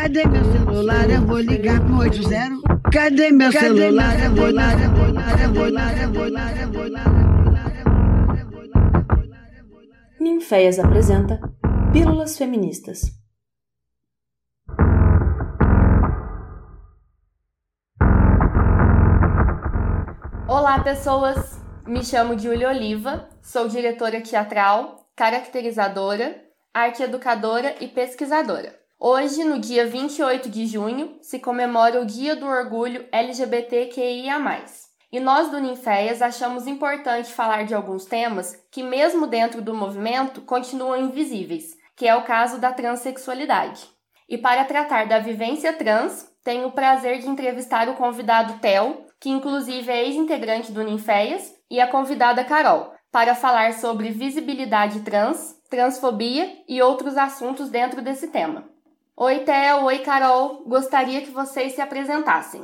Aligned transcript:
Cadê 0.00 0.24
meu 0.26 0.44
celular? 0.44 1.10
Eu 1.10 1.26
vou 1.26 1.40
ligar 1.40 1.80
pro 1.84 1.98
80. 1.98 2.88
Cadê 2.92 3.32
meu 3.32 3.50
celular? 3.50 4.14
Eu 4.22 4.32
vou 4.32 4.46
ligar, 4.46 4.80
eu 4.80 4.90
vou 4.92 5.06
ligar, 5.08 5.42
eu 5.42 5.52
vou 5.52 5.66
ligar, 5.66 6.02
eu 6.02 6.12
vou 6.12 6.26
ligar, 6.28 6.62
eu 6.62 6.72
vou 6.72 6.84
ligar. 6.84 7.08
Ninféias 10.20 10.78
apresenta 10.78 11.40
Pílulas 11.92 12.38
Feministas. 12.38 13.10
Olá, 20.46 20.78
pessoas! 20.84 21.60
Me 21.88 22.04
chamo 22.04 22.38
Júlia 22.38 22.68
Oliva, 22.68 23.28
sou 23.42 23.66
diretora 23.66 24.20
teatral, 24.20 25.10
caracterizadora, 25.16 26.40
arteeducadora 26.72 27.74
e 27.80 27.88
pesquisadora. 27.88 28.78
Hoje, 29.00 29.44
no 29.44 29.60
dia 29.60 29.86
28 29.86 30.50
de 30.50 30.66
junho, 30.66 31.18
se 31.22 31.38
comemora 31.38 32.00
o 32.00 32.04
Dia 32.04 32.34
do 32.34 32.44
Orgulho 32.44 33.06
LGBTQIA. 33.12 34.34
E 35.12 35.20
nós 35.20 35.52
do 35.52 35.60
Ninféias 35.60 36.20
achamos 36.20 36.66
importante 36.66 37.32
falar 37.32 37.64
de 37.64 37.76
alguns 37.76 38.06
temas 38.06 38.60
que, 38.72 38.82
mesmo 38.82 39.28
dentro 39.28 39.62
do 39.62 39.72
movimento, 39.72 40.40
continuam 40.40 40.96
invisíveis, 40.96 41.76
que 41.94 42.08
é 42.08 42.16
o 42.16 42.24
caso 42.24 42.58
da 42.58 42.72
transexualidade. 42.72 43.88
E 44.28 44.36
para 44.36 44.64
tratar 44.64 45.06
da 45.06 45.20
vivência 45.20 45.72
trans, 45.72 46.28
tenho 46.42 46.66
o 46.66 46.72
prazer 46.72 47.20
de 47.20 47.28
entrevistar 47.28 47.88
o 47.88 47.94
convidado 47.94 48.58
Theo, 48.58 49.06
que 49.20 49.30
inclusive 49.30 49.92
é 49.92 50.06
ex-integrante 50.06 50.72
do 50.72 50.82
Ninféias, 50.82 51.54
e 51.70 51.80
a 51.80 51.86
convidada 51.86 52.42
Carol, 52.42 52.92
para 53.12 53.36
falar 53.36 53.74
sobre 53.74 54.10
visibilidade 54.10 55.02
trans, 55.02 55.54
transfobia 55.70 56.52
e 56.68 56.82
outros 56.82 57.16
assuntos 57.16 57.68
dentro 57.70 58.02
desse 58.02 58.26
tema. 58.26 58.68
Oi, 59.20 59.40
Theo, 59.40 59.86
oi, 59.86 59.98
Carol, 59.98 60.62
gostaria 60.64 61.20
que 61.20 61.32
vocês 61.32 61.72
se 61.72 61.80
apresentassem. 61.80 62.62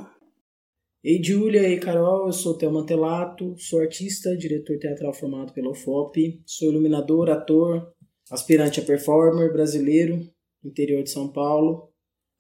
Ei, 1.03 1.21
Júlia, 1.21 1.69
ei, 1.69 1.81
Carol, 1.81 2.27
eu 2.27 2.33
sou 2.33 2.57
Theo 2.57 2.73
Mantelato, 2.73 3.59
sou 3.59 3.81
artista, 3.81 4.37
diretor 4.37 4.79
teatral 4.79 5.13
formado 5.13 5.53
pela 5.53 5.73
UFOP, 5.73 6.41
sou 6.47 6.71
iluminador, 6.71 7.29
ator, 7.29 7.93
aspirante 8.31 8.79
a 8.79 8.85
performer 8.85 9.53
brasileiro, 9.53 10.31
interior 10.65 11.03
de 11.03 11.11
São 11.11 11.27
Paulo, 11.27 11.89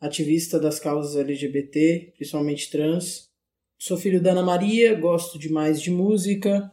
ativista 0.00 0.60
das 0.60 0.78
causas 0.78 1.16
LGBT, 1.16 2.12
principalmente 2.14 2.70
trans. 2.70 3.32
Sou 3.76 3.96
filho 3.96 4.22
da 4.22 4.30
Ana 4.30 4.44
Maria, 4.44 4.94
gosto 4.94 5.40
demais 5.40 5.82
de 5.82 5.90
música, 5.90 6.70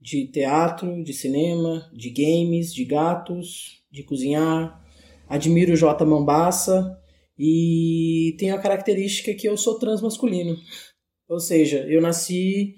de 0.00 0.28
teatro, 0.28 1.02
de 1.02 1.12
cinema, 1.12 1.90
de 1.92 2.10
games, 2.10 2.72
de 2.72 2.84
gatos, 2.84 3.82
de 3.90 4.04
cozinhar. 4.04 4.83
Admiro 5.28 5.72
o 5.72 5.76
J. 5.76 6.04
Mambaça 6.04 6.98
e 7.38 8.36
tenho 8.38 8.54
a 8.54 8.60
característica 8.60 9.34
que 9.34 9.48
eu 9.48 9.56
sou 9.56 9.78
transmasculino. 9.78 10.56
Ou 11.28 11.40
seja, 11.40 11.78
eu 11.88 12.00
nasci 12.00 12.76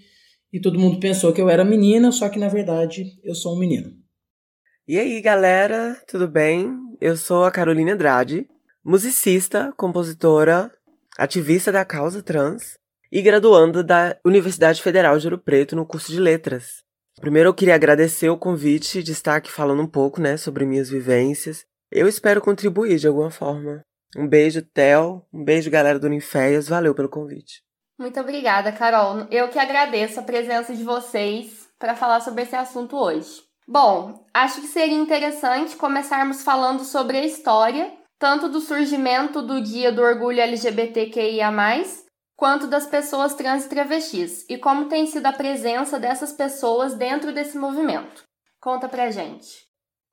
e 0.53 0.61
todo 0.61 0.78
mundo 0.78 1.00
pensou 1.00 1.33
que 1.33 1.41
eu 1.41 1.48
era 1.48 1.64
menina, 1.64 2.11
só 2.12 2.28
que 2.28 2.38
na 2.38 2.48
verdade 2.48 3.19
eu 3.22 3.34
sou 3.34 3.55
um 3.55 3.58
menino. 3.58 3.92
E 4.88 4.98
aí, 4.98 5.20
galera, 5.20 6.00
tudo 6.06 6.28
bem? 6.28 6.72
Eu 7.00 7.16
sou 7.16 7.44
a 7.44 7.50
Carolina 7.50 7.92
Andrade, 7.92 8.48
musicista, 8.84 9.72
compositora, 9.77 10.70
ativista 11.19 11.72
da 11.72 11.84
causa 11.84 12.22
trans 12.22 12.78
e 13.10 13.20
graduanda 13.20 13.83
da 13.83 14.16
Universidade 14.25 14.81
Federal 14.81 15.19
de 15.19 15.27
Ouro 15.27 15.38
Preto 15.38 15.75
no 15.75 15.84
curso 15.84 16.12
de 16.12 16.20
Letras. 16.20 16.84
Primeiro 17.20 17.48
eu 17.48 17.55
queria 17.55 17.75
agradecer 17.75 18.28
o 18.28 18.38
convite 18.38 19.03
de 19.03 19.12
estar 19.12 19.36
aqui 19.36 19.50
falando 19.50 19.83
um 19.83 19.86
pouco, 19.86 20.20
né, 20.20 20.36
sobre 20.36 20.64
minhas 20.64 20.88
vivências. 20.88 21.64
Eu 21.91 22.09
espero 22.09 22.41
contribuir 22.41 22.98
de 22.98 23.06
alguma 23.06 23.31
forma. 23.31 23.83
Um 24.17 24.27
beijo, 24.27 24.62
Theo. 24.62 25.25
Um 25.33 25.45
beijo, 25.45 25.70
galera 25.70 25.98
do 25.98 26.09
Ninféias. 26.09 26.69
Valeu 26.69 26.95
pelo 26.95 27.09
convite. 27.09 27.62
Muito 27.98 28.20
obrigada, 28.20 28.73
Carol. 28.73 29.27
Eu 29.31 29.48
que 29.48 29.59
agradeço 29.59 30.21
a 30.21 30.22
presença 30.22 30.75
de 30.75 30.84
vocês 30.84 31.69
para 31.78 31.94
falar 31.94 32.21
sobre 32.21 32.43
esse 32.43 32.55
assunto 32.55 32.97
hoje. 32.97 33.43
Bom, 33.66 34.25
acho 34.33 34.60
que 34.60 34.69
seria 34.69 34.97
interessante 34.97 35.77
começarmos 35.77 36.43
falando 36.43 36.84
sobre 36.84 37.16
a 37.16 37.25
história, 37.25 37.93
tanto 38.19 38.49
do 38.49 38.60
surgimento 38.60 39.43
do 39.43 39.60
Dia 39.60 39.91
do 39.91 40.03
Orgulho 40.03 40.41
LGBTQIA, 40.41 41.50
quanto 42.37 42.66
das 42.66 42.87
pessoas 42.87 43.34
trans 43.34 43.65
e 43.65 43.69
travestis, 43.69 44.44
e 44.49 44.59
como 44.59 44.89
tem 44.89 45.06
sido 45.06 45.27
a 45.27 45.33
presença 45.33 45.99
dessas 45.99 46.33
pessoas 46.33 46.94
dentro 46.94 47.33
desse 47.33 47.59
movimento. 47.59 48.22
Conta 48.60 48.89
pra 48.89 49.10
gente. 49.10 49.66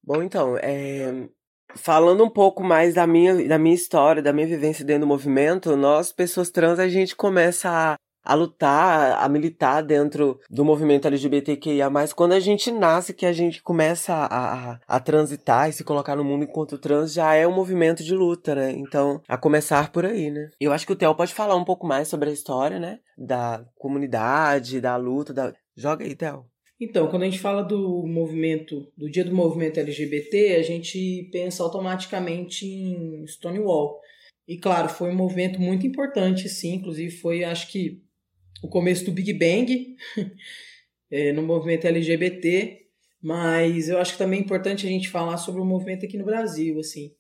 Bom, 0.04 0.24
então, 0.24 0.58
é... 0.58 1.28
falando 1.76 2.24
um 2.24 2.30
pouco 2.30 2.64
mais 2.64 2.94
da 2.94 3.08
minha, 3.08 3.48
da 3.48 3.58
minha 3.58 3.76
história, 3.76 4.22
da 4.22 4.34
minha 4.34 4.48
vivência 4.48 4.86
dentro 4.86 5.02
do 5.02 5.08
movimento, 5.08 5.76
nós, 5.76 6.12
pessoas 6.12 6.50
trans, 6.50 6.80
a 6.80 6.88
gente 6.88 7.16
começa 7.16 7.70
a 7.70 7.96
a 8.24 8.34
lutar, 8.34 9.22
a 9.22 9.28
militar 9.28 9.84
dentro 9.84 10.40
do 10.50 10.64
movimento 10.64 11.06
LGBTQIA, 11.08 11.90
quando 12.16 12.32
a 12.32 12.40
gente 12.40 12.72
nasce, 12.72 13.14
que 13.14 13.26
a 13.26 13.34
gente 13.34 13.62
começa 13.62 14.14
a, 14.14 14.72
a, 14.72 14.80
a, 14.88 15.00
transitar 15.00 15.70
e 15.70 15.74
se 15.74 15.84
colocar 15.84 16.16
no 16.16 16.24
mundo 16.24 16.46
enquanto 16.46 16.78
trans, 16.78 17.14
já 17.14 17.34
é 17.34 17.46
um 17.46 17.54
movimento 17.54 18.04
de 18.04 18.16
luta, 18.16 18.56
né? 18.56 18.72
Então, 18.72 19.22
a 19.28 19.38
começar 19.38 19.92
por 19.92 20.06
aí, 20.06 20.32
né? 20.32 20.50
Eu 20.60 20.72
acho 20.72 20.86
que 20.86 20.94
o 20.94 20.96
Theo 20.96 21.14
pode 21.16 21.34
falar 21.34 21.56
um 21.56 21.66
pouco 21.66 21.86
mais 21.86 22.08
sobre 22.08 22.30
a 22.30 22.34
história, 22.34 22.80
né? 22.80 23.00
Da 23.18 23.66
comunidade, 23.76 24.80
da 24.80 24.96
luta, 24.96 25.34
da... 25.34 25.54
Joga 25.76 26.06
aí, 26.06 26.16
Theo. 26.16 26.46
Então, 26.84 27.08
quando 27.08 27.24
a 27.24 27.26
gente 27.26 27.40
fala 27.40 27.64
do 27.64 28.06
movimento, 28.06 28.92
do 28.98 29.10
dia 29.10 29.24
do 29.24 29.34
movimento 29.34 29.80
LGBT, 29.80 30.56
a 30.56 30.62
gente 30.62 31.30
pensa 31.32 31.64
automaticamente 31.64 32.66
em 32.66 33.26
Stonewall. 33.26 34.02
E 34.46 34.58
claro, 34.58 34.90
foi 34.90 35.10
um 35.10 35.16
movimento 35.16 35.62
muito 35.62 35.88
importante, 35.88 36.50
sim. 36.50 36.76
Inclusive, 36.76 37.10
foi, 37.10 37.44
acho 37.44 37.72
que, 37.72 38.04
o 38.62 38.68
começo 38.68 39.06
do 39.06 39.12
Big 39.12 39.34
Bang 39.34 39.96
é, 41.10 41.32
no 41.34 41.42
movimento 41.42 41.88
LGBT, 41.88 42.82
mas 43.22 43.88
eu 43.88 43.98
acho 43.98 44.14
que 44.14 44.18
também 44.18 44.40
é 44.40 44.44
importante 44.44 44.86
a 44.86 44.90
gente 44.90 45.10
falar 45.10 45.38
sobre 45.38 45.62
o 45.62 45.66
movimento 45.66 46.06
aqui 46.06 46.18
no 46.18 46.26
Brasil, 46.26 46.80
assim. 46.80 47.14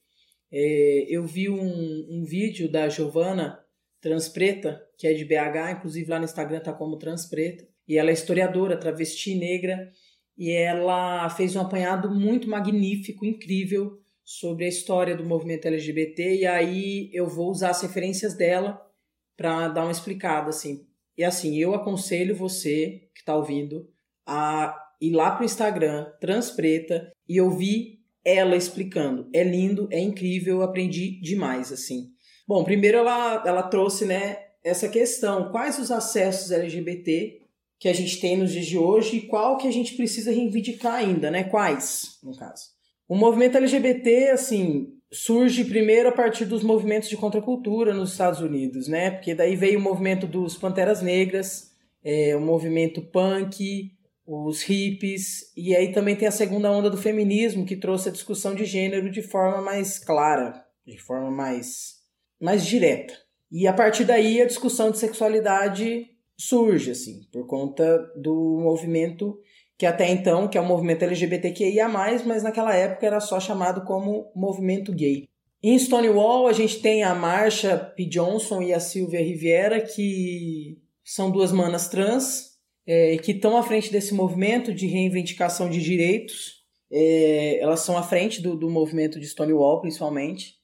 É, 0.51 1.05
eu 1.07 1.25
vi 1.25 1.49
um, 1.49 2.07
um 2.09 2.25
vídeo 2.25 2.69
da 2.69 2.89
Giovana 2.89 3.59
Transpreta, 4.01 4.85
que 4.97 5.07
é 5.07 5.13
de 5.13 5.23
BH, 5.23 5.77
inclusive 5.77 6.09
lá 6.09 6.19
no 6.19 6.25
Instagram 6.25 6.59
tá 6.59 6.73
como 6.73 6.97
Transpreta, 6.97 7.65
e 7.87 7.97
ela 7.97 8.09
é 8.09 8.13
historiadora, 8.13 8.77
travesti 8.77 9.35
negra, 9.35 9.91
e 10.37 10.51
ela 10.51 11.29
fez 11.29 11.55
um 11.55 11.61
apanhado 11.61 12.09
muito 12.09 12.49
magnífico, 12.49 13.25
incrível, 13.25 13.99
sobre 14.23 14.65
a 14.65 14.69
história 14.69 15.15
do 15.15 15.25
movimento 15.25 15.67
LGBT, 15.67 16.37
e 16.37 16.45
aí 16.45 17.09
eu 17.13 17.27
vou 17.27 17.51
usar 17.51 17.71
as 17.71 17.81
referências 17.81 18.33
dela 18.35 18.81
para 19.35 19.67
dar 19.67 19.83
uma 19.83 19.91
explicada, 19.91 20.49
assim, 20.49 20.87
e 21.17 21.23
assim, 21.23 21.57
eu 21.57 21.75
aconselho 21.75 22.35
você 22.35 23.09
que 23.13 23.19
está 23.19 23.35
ouvindo 23.35 23.87
a 24.25 24.75
ir 24.99 25.11
lá 25.11 25.31
pro 25.31 25.45
Instagram, 25.45 26.07
Transpreta, 26.19 27.11
e 27.27 27.39
ouvir 27.39 27.99
ela 28.25 28.55
explicando. 28.55 29.29
É 29.33 29.43
lindo, 29.43 29.87
é 29.91 29.99
incrível, 29.99 30.57
eu 30.57 30.63
aprendi 30.63 31.19
demais, 31.21 31.71
assim. 31.71 32.11
Bom, 32.47 32.63
primeiro 32.63 32.97
ela, 32.97 33.43
ela 33.45 33.63
trouxe, 33.63 34.05
né, 34.05 34.37
essa 34.63 34.87
questão, 34.87 35.51
quais 35.51 35.77
os 35.77 35.91
acessos 35.91 36.51
LGBT 36.51 37.42
que 37.83 37.89
a 37.89 37.93
gente 37.93 38.21
tem 38.21 38.37
nos 38.37 38.53
dias 38.53 38.65
de 38.65 38.77
hoje 38.77 39.17
e 39.17 39.21
qual 39.27 39.57
que 39.57 39.67
a 39.67 39.71
gente 39.71 39.97
precisa 39.97 40.31
reivindicar 40.31 40.93
ainda, 40.93 41.29
né? 41.29 41.43
Quais, 41.43 42.17
no 42.23 42.33
caso. 42.33 42.67
O 43.09 43.13
movimento 43.13 43.57
LGBT, 43.57 44.29
assim, 44.29 44.93
surge 45.11 45.65
primeiro 45.65 46.07
a 46.07 46.13
partir 46.13 46.45
dos 46.45 46.63
movimentos 46.63 47.09
de 47.09 47.17
contracultura 47.17 47.93
nos 47.93 48.13
Estados 48.13 48.39
Unidos, 48.39 48.87
né? 48.87 49.11
Porque 49.11 49.35
daí 49.35 49.57
veio 49.57 49.79
o 49.79 49.81
movimento 49.81 50.25
dos 50.25 50.55
Panteras 50.55 51.01
Negras, 51.01 51.73
é, 52.01 52.33
o 52.37 52.39
movimento 52.39 53.01
punk, 53.01 53.91
os 54.25 54.61
hippies, 54.61 55.51
e 55.57 55.75
aí 55.75 55.91
também 55.91 56.15
tem 56.15 56.29
a 56.29 56.31
segunda 56.31 56.71
onda 56.71 56.89
do 56.89 56.95
feminismo, 56.95 57.65
que 57.65 57.75
trouxe 57.75 58.07
a 58.07 58.13
discussão 58.13 58.55
de 58.55 58.63
gênero 58.63 59.11
de 59.11 59.21
forma 59.21 59.61
mais 59.61 59.99
clara, 59.99 60.63
de 60.87 60.97
forma 60.97 61.29
mais, 61.29 61.95
mais 62.39 62.65
direta. 62.65 63.13
E 63.51 63.67
a 63.67 63.73
partir 63.73 64.05
daí 64.05 64.41
a 64.41 64.47
discussão 64.47 64.89
de 64.89 64.99
sexualidade 64.99 66.12
surge, 66.47 66.91
assim, 66.91 67.21
por 67.31 67.47
conta 67.47 67.99
do 68.15 68.59
movimento 68.61 69.37
que 69.77 69.85
até 69.85 70.09
então, 70.09 70.47
que 70.47 70.57
é 70.57 70.61
o 70.61 70.65
movimento 70.65 71.03
LGBTQIA+, 71.03 71.89
mas 71.89 72.43
naquela 72.43 72.75
época 72.75 73.05
era 73.05 73.19
só 73.19 73.39
chamado 73.39 73.83
como 73.83 74.31
movimento 74.35 74.93
gay. 74.93 75.27
Em 75.61 75.77
Stonewall, 75.77 76.47
a 76.47 76.53
gente 76.53 76.79
tem 76.79 77.03
a 77.03 77.15
Marsha 77.15 77.77
P. 77.77 78.05
Johnson 78.05 78.61
e 78.61 78.73
a 78.73 78.79
Sylvia 78.79 79.21
Riviera, 79.21 79.81
que 79.81 80.77
são 81.03 81.31
duas 81.31 81.51
manas 81.51 81.87
trans, 81.87 82.51
é, 82.85 83.17
que 83.17 83.31
estão 83.31 83.57
à 83.57 83.63
frente 83.63 83.91
desse 83.91 84.13
movimento 84.13 84.73
de 84.73 84.87
reivindicação 84.87 85.69
de 85.69 85.81
direitos. 85.81 86.63
É, 86.91 87.59
elas 87.59 87.79
são 87.79 87.97
à 87.97 88.03
frente 88.03 88.41
do, 88.41 88.55
do 88.55 88.69
movimento 88.69 89.19
de 89.19 89.27
Stonewall, 89.27 89.81
principalmente. 89.81 90.55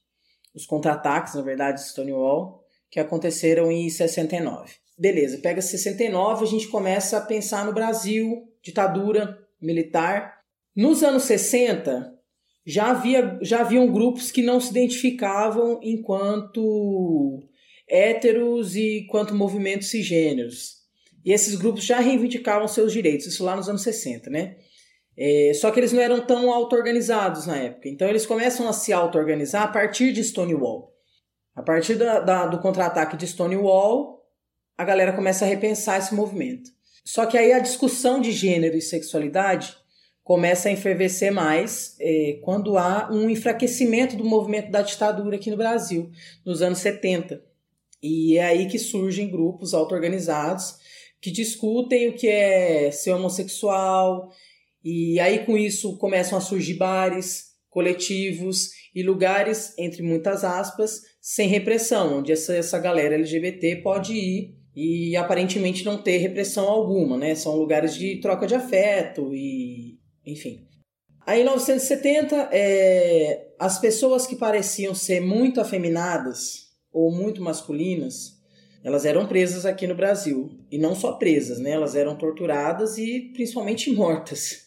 Os 0.54 0.66
contra-ataques, 0.66 1.34
na 1.34 1.42
verdade, 1.42 1.80
de 1.80 1.88
Stonewall, 1.88 2.62
que 2.90 3.00
aconteceram 3.00 3.72
em 3.72 3.88
69. 3.88 4.80
Beleza, 5.00 5.38
pega 5.38 5.62
69, 5.62 6.44
a 6.44 6.46
gente 6.46 6.68
começa 6.68 7.16
a 7.16 7.22
pensar 7.22 7.64
no 7.64 7.72
Brasil, 7.72 8.46
ditadura 8.62 9.38
militar. 9.58 10.40
Nos 10.76 11.02
anos 11.02 11.22
60, 11.22 12.12
já 12.66 12.90
havia 12.90 13.38
já 13.40 13.60
haviam 13.60 13.90
grupos 13.90 14.30
que 14.30 14.42
não 14.42 14.60
se 14.60 14.68
identificavam 14.70 15.80
enquanto 15.82 17.40
héteros 17.88 18.76
e 18.76 19.06
quanto 19.08 19.34
movimentos 19.34 19.88
cisgêneros. 19.88 20.80
E 21.24 21.32
esses 21.32 21.54
grupos 21.54 21.82
já 21.82 21.98
reivindicavam 21.98 22.68
seus 22.68 22.92
direitos, 22.92 23.26
isso 23.26 23.42
lá 23.42 23.56
nos 23.56 23.70
anos 23.70 23.82
60, 23.82 24.28
né? 24.28 24.56
É, 25.16 25.52
só 25.54 25.70
que 25.70 25.80
eles 25.80 25.94
não 25.94 26.02
eram 26.02 26.20
tão 26.26 26.52
auto-organizados 26.52 27.46
na 27.46 27.56
época. 27.56 27.88
Então 27.88 28.06
eles 28.06 28.26
começam 28.26 28.68
a 28.68 28.72
se 28.74 28.92
auto-organizar 28.92 29.62
a 29.62 29.68
partir 29.68 30.12
de 30.12 30.22
Stonewall. 30.22 30.92
A 31.54 31.62
partir 31.62 31.94
da, 31.94 32.20
da, 32.20 32.46
do 32.46 32.60
contra-ataque 32.60 33.16
de 33.16 33.26
Stonewall, 33.26 34.19
a 34.80 34.84
galera 34.84 35.12
começa 35.12 35.44
a 35.44 35.48
repensar 35.48 35.98
esse 35.98 36.14
movimento. 36.14 36.70
Só 37.04 37.26
que 37.26 37.36
aí 37.36 37.52
a 37.52 37.58
discussão 37.58 38.18
de 38.18 38.32
gênero 38.32 38.78
e 38.78 38.80
sexualidade 38.80 39.76
começa 40.24 40.70
a 40.70 40.72
enfervecer 40.72 41.30
mais 41.30 41.96
é, 42.00 42.38
quando 42.42 42.78
há 42.78 43.10
um 43.12 43.28
enfraquecimento 43.28 44.16
do 44.16 44.24
movimento 44.24 44.70
da 44.70 44.80
ditadura 44.80 45.36
aqui 45.36 45.50
no 45.50 45.56
Brasil, 45.58 46.10
nos 46.46 46.62
anos 46.62 46.78
70. 46.78 47.44
E 48.02 48.38
é 48.38 48.44
aí 48.44 48.68
que 48.68 48.78
surgem 48.78 49.30
grupos 49.30 49.74
auto-organizados 49.74 50.76
que 51.20 51.30
discutem 51.30 52.08
o 52.08 52.14
que 52.14 52.26
é 52.26 52.90
ser 52.90 53.10
homossexual, 53.10 54.30
e 54.82 55.20
aí 55.20 55.44
com 55.44 55.58
isso 55.58 55.98
começam 55.98 56.38
a 56.38 56.40
surgir 56.40 56.74
bares, 56.74 57.50
coletivos 57.68 58.70
e 58.94 59.02
lugares, 59.02 59.74
entre 59.76 60.02
muitas 60.02 60.42
aspas, 60.42 61.02
sem 61.20 61.48
repressão, 61.48 62.20
onde 62.20 62.32
essa, 62.32 62.56
essa 62.56 62.78
galera 62.78 63.16
LGBT 63.16 63.82
pode 63.82 64.14
ir 64.14 64.59
e 64.74 65.16
aparentemente 65.16 65.84
não 65.84 65.98
ter 65.98 66.18
repressão 66.18 66.68
alguma, 66.68 67.16
né? 67.16 67.34
São 67.34 67.56
lugares 67.56 67.94
de 67.94 68.20
troca 68.20 68.46
de 68.46 68.54
afeto 68.54 69.34
e 69.34 69.98
enfim. 70.24 70.66
Aí 71.26 71.40
em 71.40 71.44
1970, 71.44 72.48
é, 72.52 73.48
as 73.58 73.78
pessoas 73.78 74.26
que 74.26 74.36
pareciam 74.36 74.94
ser 74.94 75.20
muito 75.20 75.60
afeminadas 75.60 76.70
ou 76.92 77.12
muito 77.12 77.42
masculinas 77.42 78.40
elas 78.82 79.04
eram 79.04 79.26
presas 79.26 79.66
aqui 79.66 79.86
no 79.86 79.94
Brasil. 79.94 80.50
E 80.70 80.78
não 80.78 80.94
só 80.94 81.12
presas, 81.12 81.58
né? 81.58 81.72
Elas 81.72 81.94
eram 81.94 82.16
torturadas 82.16 82.96
e 82.98 83.30
principalmente 83.32 83.90
mortas. 83.92 84.66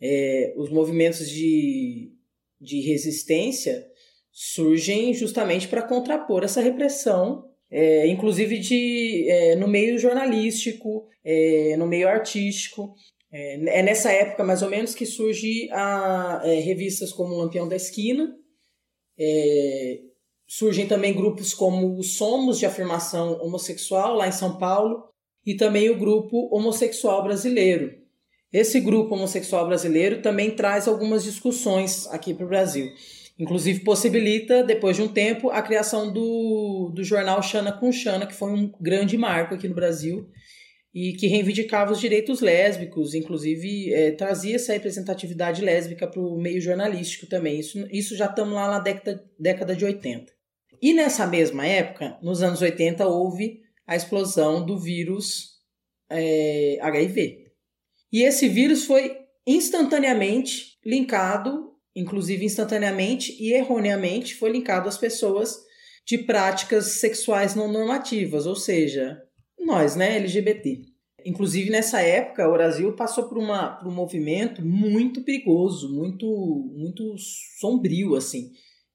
É, 0.00 0.54
os 0.56 0.70
movimentos 0.70 1.28
de, 1.28 2.12
de 2.60 2.80
resistência 2.80 3.86
surgem 4.32 5.14
justamente 5.14 5.68
para 5.68 5.82
contrapor 5.82 6.42
essa 6.42 6.60
repressão, 6.60 7.48
é, 7.74 8.06
inclusive 8.06 8.58
de, 8.58 9.28
é, 9.28 9.56
no 9.56 9.66
meio 9.66 9.98
jornalístico, 9.98 11.08
é, 11.24 11.76
no 11.76 11.86
meio 11.88 12.08
artístico. 12.08 12.94
É, 13.32 13.80
é, 13.80 13.82
nessa 13.82 14.12
época, 14.12 14.44
mais 14.44 14.62
ou 14.62 14.70
menos, 14.70 14.94
que 14.94 15.04
surgem 15.04 15.68
é, 15.72 16.60
revistas 16.60 17.12
como 17.12 17.34
Lampião 17.34 17.66
da 17.66 17.74
Esquina, 17.74 18.32
é, 19.18 19.98
Surgem 20.46 20.86
também 20.86 21.14
grupos 21.14 21.54
como 21.54 21.98
o 21.98 22.02
Somos 22.02 22.58
de 22.58 22.66
Afirmação 22.66 23.40
Homossexual, 23.40 24.14
lá 24.14 24.28
em 24.28 24.32
São 24.32 24.58
Paulo, 24.58 25.08
e 25.44 25.56
também 25.56 25.88
o 25.90 25.98
grupo 25.98 26.54
Homossexual 26.54 27.24
Brasileiro. 27.24 28.04
Esse 28.52 28.78
grupo 28.78 29.16
homossexual 29.16 29.66
brasileiro 29.66 30.22
também 30.22 30.54
traz 30.54 30.86
algumas 30.86 31.24
discussões 31.24 32.06
aqui 32.06 32.32
para 32.32 32.46
o 32.46 32.48
Brasil. 32.48 32.88
Inclusive 33.38 33.80
possibilita, 33.80 34.62
depois 34.62 34.96
de 34.96 35.02
um 35.02 35.08
tempo, 35.08 35.50
a 35.50 35.60
criação 35.60 36.12
do, 36.12 36.92
do 36.94 37.02
jornal 37.02 37.42
Xana 37.42 37.72
com 37.72 37.90
Xana, 37.90 38.26
que 38.26 38.34
foi 38.34 38.50
um 38.52 38.72
grande 38.80 39.18
marco 39.18 39.54
aqui 39.54 39.66
no 39.66 39.74
Brasil 39.74 40.28
e 40.94 41.12
que 41.14 41.26
reivindicava 41.26 41.92
os 41.92 42.00
direitos 42.00 42.40
lésbicos, 42.40 43.14
inclusive 43.14 43.92
é, 43.92 44.12
trazia 44.12 44.54
essa 44.54 44.72
representatividade 44.72 45.60
lésbica 45.60 46.06
para 46.06 46.20
o 46.20 46.40
meio 46.40 46.60
jornalístico 46.60 47.26
também. 47.26 47.58
Isso, 47.58 47.84
isso 47.90 48.16
já 48.16 48.26
estamos 48.26 48.54
lá 48.54 48.70
na 48.70 48.78
década, 48.78 49.24
década 49.36 49.74
de 49.74 49.84
80. 49.84 50.32
E 50.80 50.94
nessa 50.94 51.26
mesma 51.26 51.66
época, 51.66 52.16
nos 52.22 52.42
anos 52.42 52.62
80, 52.62 53.04
houve 53.08 53.62
a 53.84 53.96
explosão 53.96 54.64
do 54.64 54.78
vírus 54.78 55.54
é, 56.08 56.78
HIV. 56.80 57.48
E 58.12 58.22
esse 58.22 58.48
vírus 58.48 58.84
foi 58.84 59.18
instantaneamente 59.44 60.78
linkado, 60.86 61.73
inclusive 61.94 62.44
instantaneamente 62.44 63.36
e 63.40 63.52
erroneamente, 63.52 64.34
foi 64.34 64.50
linkado 64.50 64.88
às 64.88 64.98
pessoas 64.98 65.58
de 66.06 66.18
práticas 66.18 66.98
sexuais 67.00 67.54
não 67.54 67.70
normativas, 67.70 68.46
ou 68.46 68.56
seja, 68.56 69.22
nós, 69.58 69.96
né, 69.96 70.16
LGBT. 70.16 70.82
Inclusive, 71.24 71.70
nessa 71.70 72.02
época, 72.02 72.46
o 72.46 72.52
Brasil 72.52 72.92
passou 72.92 73.28
por, 73.28 73.38
uma, 73.38 73.76
por 73.76 73.88
um 73.88 73.94
movimento 73.94 74.62
muito 74.62 75.22
perigoso, 75.22 75.94
muito, 75.94 76.26
muito 76.76 77.14
sombrio, 77.58 78.14
assim 78.14 78.50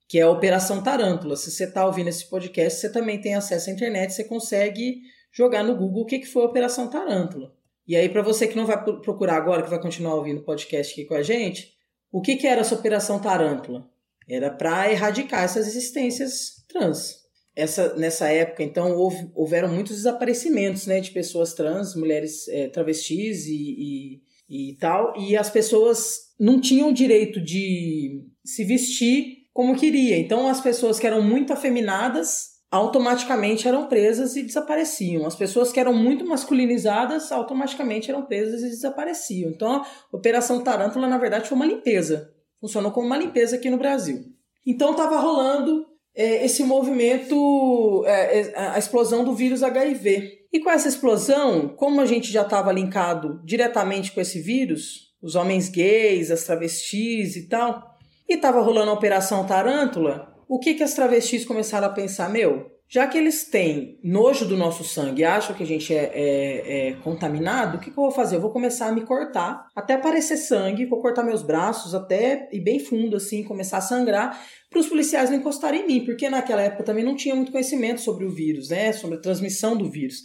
que 0.10 0.18
é 0.18 0.24
a 0.24 0.30
Operação 0.30 0.82
Tarântula. 0.82 1.36
Se 1.36 1.52
você 1.52 1.66
está 1.66 1.86
ouvindo 1.86 2.08
esse 2.08 2.28
podcast, 2.28 2.82
você 2.82 2.92
também 2.92 3.22
tem 3.22 3.36
acesso 3.36 3.70
à 3.70 3.74
internet, 3.74 4.12
você 4.12 4.24
consegue 4.24 5.04
jogar 5.32 5.64
no 5.64 5.76
Google 5.76 6.02
o 6.02 6.06
que, 6.06 6.18
que 6.18 6.26
foi 6.26 6.42
a 6.42 6.48
Operação 6.48 6.90
Tarântula. 6.90 7.54
E 7.88 7.96
aí, 7.96 8.10
para 8.10 8.24
você 8.24 8.48
que 8.48 8.58
não 8.58 8.66
vai 8.66 8.84
procurar 8.84 9.36
agora, 9.36 9.62
que 9.62 9.70
vai 9.70 9.80
continuar 9.80 10.16
ouvindo 10.16 10.40
o 10.40 10.44
podcast 10.44 10.94
aqui 10.94 11.06
com 11.06 11.14
a 11.14 11.22
gente, 11.22 11.76
o 12.12 12.22
que, 12.22 12.36
que 12.36 12.48
era 12.48 12.62
essa 12.62 12.76
Operação 12.76 13.20
Tarântula? 13.20 13.90
Era 14.28 14.52
para 14.52 14.92
erradicar 14.92 15.44
essas 15.44 15.68
existências 15.68 16.64
trans. 16.68 17.20
Essa, 17.56 17.96
nessa 17.96 18.30
época, 18.30 18.64
então, 18.64 18.96
houve, 18.96 19.30
houveram 19.36 19.68
muitos 19.68 19.98
desaparecimentos 19.98 20.86
né, 20.88 21.02
de 21.02 21.12
pessoas 21.12 21.54
trans, 21.54 21.96
mulheres 21.96 22.48
é, 22.48 22.68
travestis 22.68 23.48
e, 23.48 24.22
e, 24.50 24.70
e 24.72 24.78
tal, 24.78 25.14
e 25.18 25.36
as 25.36 25.50
pessoas 25.50 26.30
não 26.40 26.62
tinham 26.62 26.90
o 26.90 26.94
direito 26.94 27.42
de 27.42 28.24
se 28.46 28.64
vestir 28.64 29.40
como 29.52 29.76
queria. 29.76 30.18
Então, 30.18 30.48
as 30.48 30.62
pessoas 30.62 31.00
que 31.00 31.08
eram 31.08 31.22
muito 31.22 31.52
afeminadas 31.52 32.59
automaticamente 32.72 33.68
eram 33.68 33.88
presas 33.88 34.36
e 34.36 34.44
desapareciam. 34.44 35.26
As 35.26 35.36
pessoas 35.36 35.72
que 35.72 35.80
eram 35.80 35.94
muito 35.94 36.26
masculinizadas 36.26 37.32
automaticamente 37.32 38.12
eram 38.12 38.26
presas 38.26 38.62
e 38.62 38.70
desapareciam. 38.70 39.50
Então, 39.50 39.82
a 39.82 39.86
Operação 40.12 40.64
Tarântula, 40.64 41.08
na 41.08 41.18
verdade, 41.18 41.50
foi 41.50 41.56
uma 41.56 41.66
limpeza. 41.66 42.32
Funcionou 42.62 42.92
como 42.92 43.08
uma 43.08 43.18
limpeza 43.18 43.56
aqui 43.56 43.70
no 43.70 43.78
Brasil. 43.78 44.24
Então, 44.66 44.92
estava 44.92 45.20
rolando 45.20 45.86
é, 46.16 46.46
esse 46.46 46.64
movimento, 46.64 48.04
é, 48.06 48.40
é 48.40 48.54
a 48.56 48.78
explosão 48.78 49.24
do 49.24 49.34
vírus 49.34 49.64
HIV. 49.64 50.38
E 50.52 50.60
com 50.60 50.70
essa 50.70 50.88
explosão, 50.88 51.70
como 51.70 52.02
a 52.02 52.06
gente 52.06 52.32
já 52.32 52.42
estava 52.44 52.72
linkado 52.72 53.42
diretamente 53.44 54.12
com 54.12 54.22
esse 54.22 54.42
vírus, 54.42 55.10
os 55.22 55.36
homens 55.36 55.70
gays, 55.70 56.30
as 56.30 56.44
travestis 56.44 57.36
e 57.36 57.48
tal, 57.48 57.98
e 58.28 58.36
estava 58.36 58.62
rolando 58.62 58.92
a 58.92 58.94
Operação 58.94 59.46
Tarântula, 59.46 60.39
o 60.50 60.58
que, 60.58 60.74
que 60.74 60.82
as 60.82 60.96
travestis 60.96 61.46
começaram 61.46 61.86
a 61.86 61.92
pensar? 61.92 62.28
Meu, 62.28 62.72
já 62.90 63.06
que 63.06 63.20
eles 63.20 63.44
têm 63.44 64.00
nojo 64.04 64.48
do 64.48 64.58
nosso 64.58 64.84
sangue 64.84 65.22
e 65.22 65.26
acham 65.26 65.56
que 65.56 65.62
a 65.62 65.66
gente 65.66 65.94
é, 65.94 66.12
é, 66.12 66.88
é 66.88 66.94
contaminado, 67.04 67.78
o 67.78 67.80
que, 67.80 67.92
que, 67.92 67.98
eu 68.00 68.04
vou 68.04 68.12
fazer? 68.12 68.38
Eu 68.38 68.42
vou 68.42 68.50
começar 68.50 68.88
a 68.88 68.92
me 68.92 69.02
cortar 69.02 69.68
até 69.76 69.94
aparecer 69.94 70.38
sangue, 70.38 70.88
vou 70.88 71.00
cortar 71.00 71.22
meus 71.22 71.44
braços 71.44 71.94
até 71.94 72.50
e 72.52 72.60
bem 72.60 72.80
fundo 72.80 73.16
assim, 73.16 73.44
começar 73.44 73.78
a 73.78 73.82
sangrar, 73.82 74.44
para 74.72 74.80
os 74.80 74.88
policiais 74.88 75.30
não 75.30 75.38
encostarem 75.38 75.84
em 75.84 75.88
mim, 75.88 76.04
porque 76.04 76.28
naquela 76.28 76.64
época 76.64 76.84
também 76.84 77.06
não 77.06 77.16
tinha 77.16 77.36
muito 77.36 77.52
conhecimento 77.52 78.02
sobre 78.02 78.26
o 78.26 78.32
vírus, 78.32 78.70
né? 78.70 78.92
Sobre 78.92 79.18
a 79.18 79.22
transmissão 79.22 79.78
do 79.78 79.88
vírus. 79.88 80.24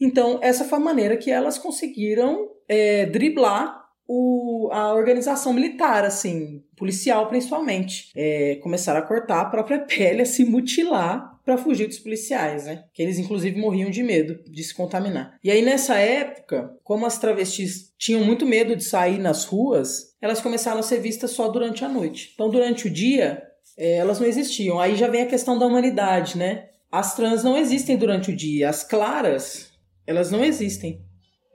Então, 0.00 0.38
essa 0.40 0.64
foi 0.64 0.78
a 0.78 0.82
maneira 0.82 1.14
que 1.14 1.30
elas 1.30 1.58
conseguiram 1.58 2.48
é, 2.66 3.04
driblar 3.04 3.86
o, 4.08 4.70
a 4.72 4.94
organização 4.94 5.52
militar, 5.52 6.02
assim, 6.02 6.64
policial 6.74 7.28
principalmente. 7.28 8.10
É, 8.16 8.56
começaram 8.62 9.00
a 9.00 9.06
cortar 9.06 9.42
a 9.42 9.44
própria 9.44 9.80
pele, 9.84 10.22
a 10.22 10.26
se 10.26 10.46
mutilar 10.46 11.38
para 11.44 11.58
fugir 11.58 11.86
dos 11.86 11.98
policiais, 11.98 12.64
né? 12.64 12.84
Que 12.92 13.02
eles 13.02 13.18
inclusive 13.18 13.60
morriam 13.60 13.90
de 13.90 14.02
medo 14.02 14.42
de 14.50 14.64
se 14.64 14.74
contaminar. 14.74 15.38
E 15.44 15.50
aí 15.50 15.62
nessa 15.62 15.96
época, 15.96 16.74
como 16.82 17.04
as 17.04 17.18
travestis 17.18 17.92
tinham 17.98 18.24
muito 18.24 18.46
medo 18.46 18.74
de 18.74 18.84
sair 18.84 19.18
nas 19.18 19.44
ruas, 19.44 20.14
elas 20.20 20.40
começaram 20.40 20.80
a 20.80 20.82
ser 20.82 21.00
vistas 21.00 21.30
só 21.30 21.48
durante 21.48 21.84
a 21.84 21.88
noite. 21.88 22.32
Então 22.34 22.50
durante 22.50 22.86
o 22.86 22.90
dia, 22.90 23.42
é, 23.76 23.96
elas 23.96 24.18
não 24.18 24.26
existiam. 24.26 24.80
Aí 24.80 24.96
já 24.96 25.08
vem 25.08 25.22
a 25.22 25.26
questão 25.26 25.58
da 25.58 25.66
humanidade, 25.66 26.36
né? 26.38 26.68
As 26.90 27.14
trans 27.14 27.44
não 27.44 27.56
existem 27.56 27.96
durante 27.96 28.30
o 28.30 28.36
dia, 28.36 28.70
as 28.70 28.82
claras, 28.82 29.70
elas 30.06 30.30
não 30.30 30.42
existem. 30.42 31.02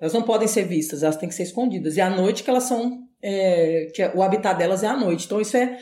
Elas 0.04 0.12
não 0.12 0.22
podem 0.22 0.50
ser 0.50 0.66
vistas, 0.66 1.02
elas 1.02 1.16
têm 1.16 1.30
que 1.30 1.36
ser 1.36 1.44
escondidas. 1.44 1.96
E 1.96 2.02
à 2.02 2.10
noite 2.10 2.44
que 2.44 2.50
elas 2.50 2.66
são. 2.66 3.08
É, 3.22 3.90
que 3.96 4.04
o 4.14 4.22
habitat 4.22 4.58
delas 4.58 4.84
é 4.84 4.88
à 4.88 4.98
noite. 4.98 5.26
Então 5.26 5.40
isso 5.40 5.56
é. 5.56 5.78